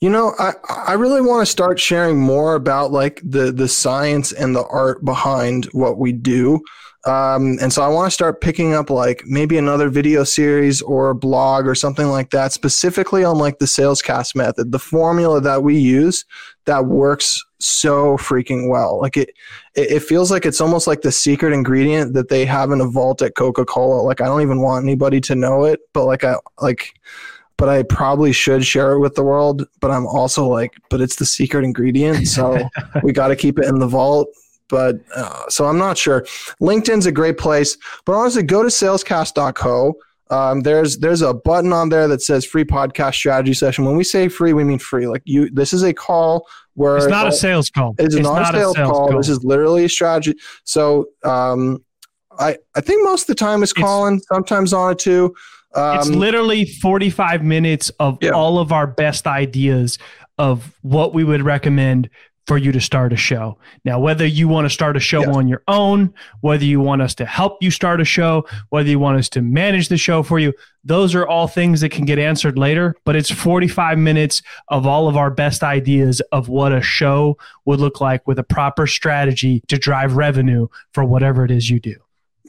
[0.00, 0.52] You know, I,
[0.88, 5.04] I really want to start sharing more about like the the science and the art
[5.04, 6.60] behind what we do.
[7.06, 11.10] Um, and so I want to start picking up like maybe another video series or
[11.10, 15.40] a blog or something like that, specifically on like the sales cast method, the formula
[15.40, 16.24] that we use
[16.66, 19.00] that works so freaking well.
[19.00, 19.30] Like it,
[19.74, 23.22] it feels like it's almost like the secret ingredient that they have in a vault
[23.22, 24.02] at Coca Cola.
[24.02, 26.94] Like I don't even want anybody to know it, but like I like,
[27.56, 29.66] but I probably should share it with the world.
[29.80, 32.68] But I'm also like, but it's the secret ingredient, so
[33.02, 34.28] we got to keep it in the vault
[34.68, 36.22] but uh, so I'm not sure.
[36.60, 39.94] LinkedIn's a great place, but honestly, go to salescast.co.
[40.28, 43.84] Um, there's there's a button on there that says free podcast strategy session.
[43.84, 45.06] When we say free, we mean free.
[45.06, 47.94] Like you, this is a call where it's not a sales call.
[47.98, 49.08] It's, it's not, not, a sales, sales call.
[49.08, 49.16] call.
[49.16, 50.36] This is literally a strategy.
[50.64, 51.84] So um,
[52.38, 54.16] I I think most of the time is Colin.
[54.16, 55.34] It's, sometimes on it too.
[55.74, 58.30] Um, it's literally 45 minutes of yeah.
[58.30, 59.98] all of our best ideas
[60.38, 62.08] of what we would recommend
[62.46, 63.58] for you to start a show.
[63.84, 65.34] Now, whether you want to start a show yes.
[65.34, 69.00] on your own, whether you want us to help you start a show, whether you
[69.00, 70.52] want us to manage the show for you,
[70.84, 72.94] those are all things that can get answered later.
[73.04, 77.80] But it's 45 minutes of all of our best ideas of what a show would
[77.80, 81.96] look like with a proper strategy to drive revenue for whatever it is you do.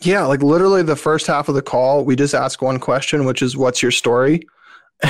[0.04, 3.42] Yeah, like literally the first half of the call, we just ask one question, which
[3.42, 4.48] is, What's your story?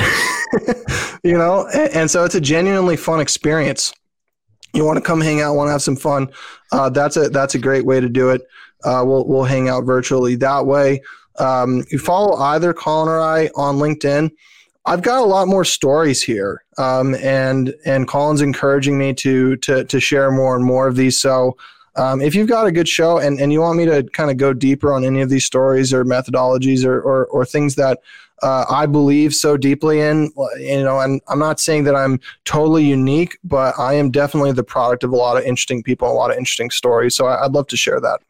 [1.22, 3.92] you know, and, and so it's a genuinely fun experience
[4.72, 6.28] you want to come hang out, want to have some fun,
[6.72, 8.42] uh, that's a that's a great way to do it.
[8.84, 11.02] Uh, we'll we'll hang out virtually that way.
[11.38, 14.30] Um, you follow either Colin or I on LinkedIn.
[14.86, 19.84] I've got a lot more stories here, um, and and Colin's encouraging me to to
[19.84, 21.20] to share more and more of these.
[21.20, 21.56] So
[21.98, 24.36] um, if you've got a good show and, and you want me to kind of
[24.36, 27.98] go deeper on any of these stories or methodologies or, or, or things that
[28.42, 30.32] uh, I believe so deeply in.
[30.58, 34.64] You know, and I'm not saying that I'm totally unique, but I am definitely the
[34.64, 37.14] product of a lot of interesting people, a lot of interesting stories.
[37.14, 38.20] So I'd love to share that.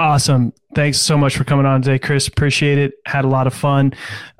[0.00, 0.54] Awesome.
[0.74, 2.26] Thanks so much for coming on today, Chris.
[2.26, 2.94] Appreciate it.
[3.04, 3.92] Had a lot of fun.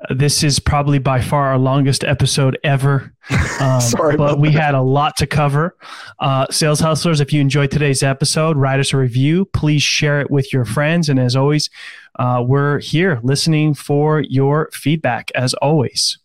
[0.09, 3.13] Uh, this is probably by far our longest episode ever.
[3.61, 5.77] Um, Sorry, but we had a lot to cover.
[6.17, 9.45] Uh, Sales Hustlers, if you enjoyed today's episode, write us a review.
[9.53, 11.09] Please share it with your friends.
[11.09, 11.69] And as always,
[12.17, 16.17] uh, we're here listening for your feedback, as always.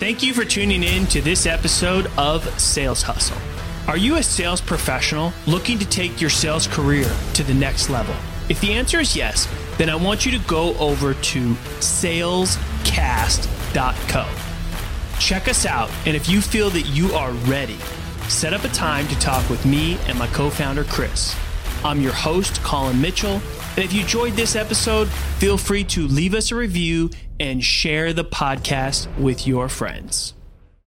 [0.00, 3.38] Thank you for tuning in to this episode of Sales Hustle.
[3.86, 8.16] Are you a sales professional looking to take your sales career to the next level?
[8.50, 9.46] If the answer is yes,
[9.78, 14.26] then I want you to go over to salescast.co.
[15.20, 17.78] Check us out, and if you feel that you are ready,
[18.28, 21.36] set up a time to talk with me and my co founder, Chris.
[21.84, 23.40] I'm your host, Colin Mitchell,
[23.76, 28.12] And if you enjoyed this episode, feel free to leave us a review and share
[28.12, 30.34] the podcast with your friends.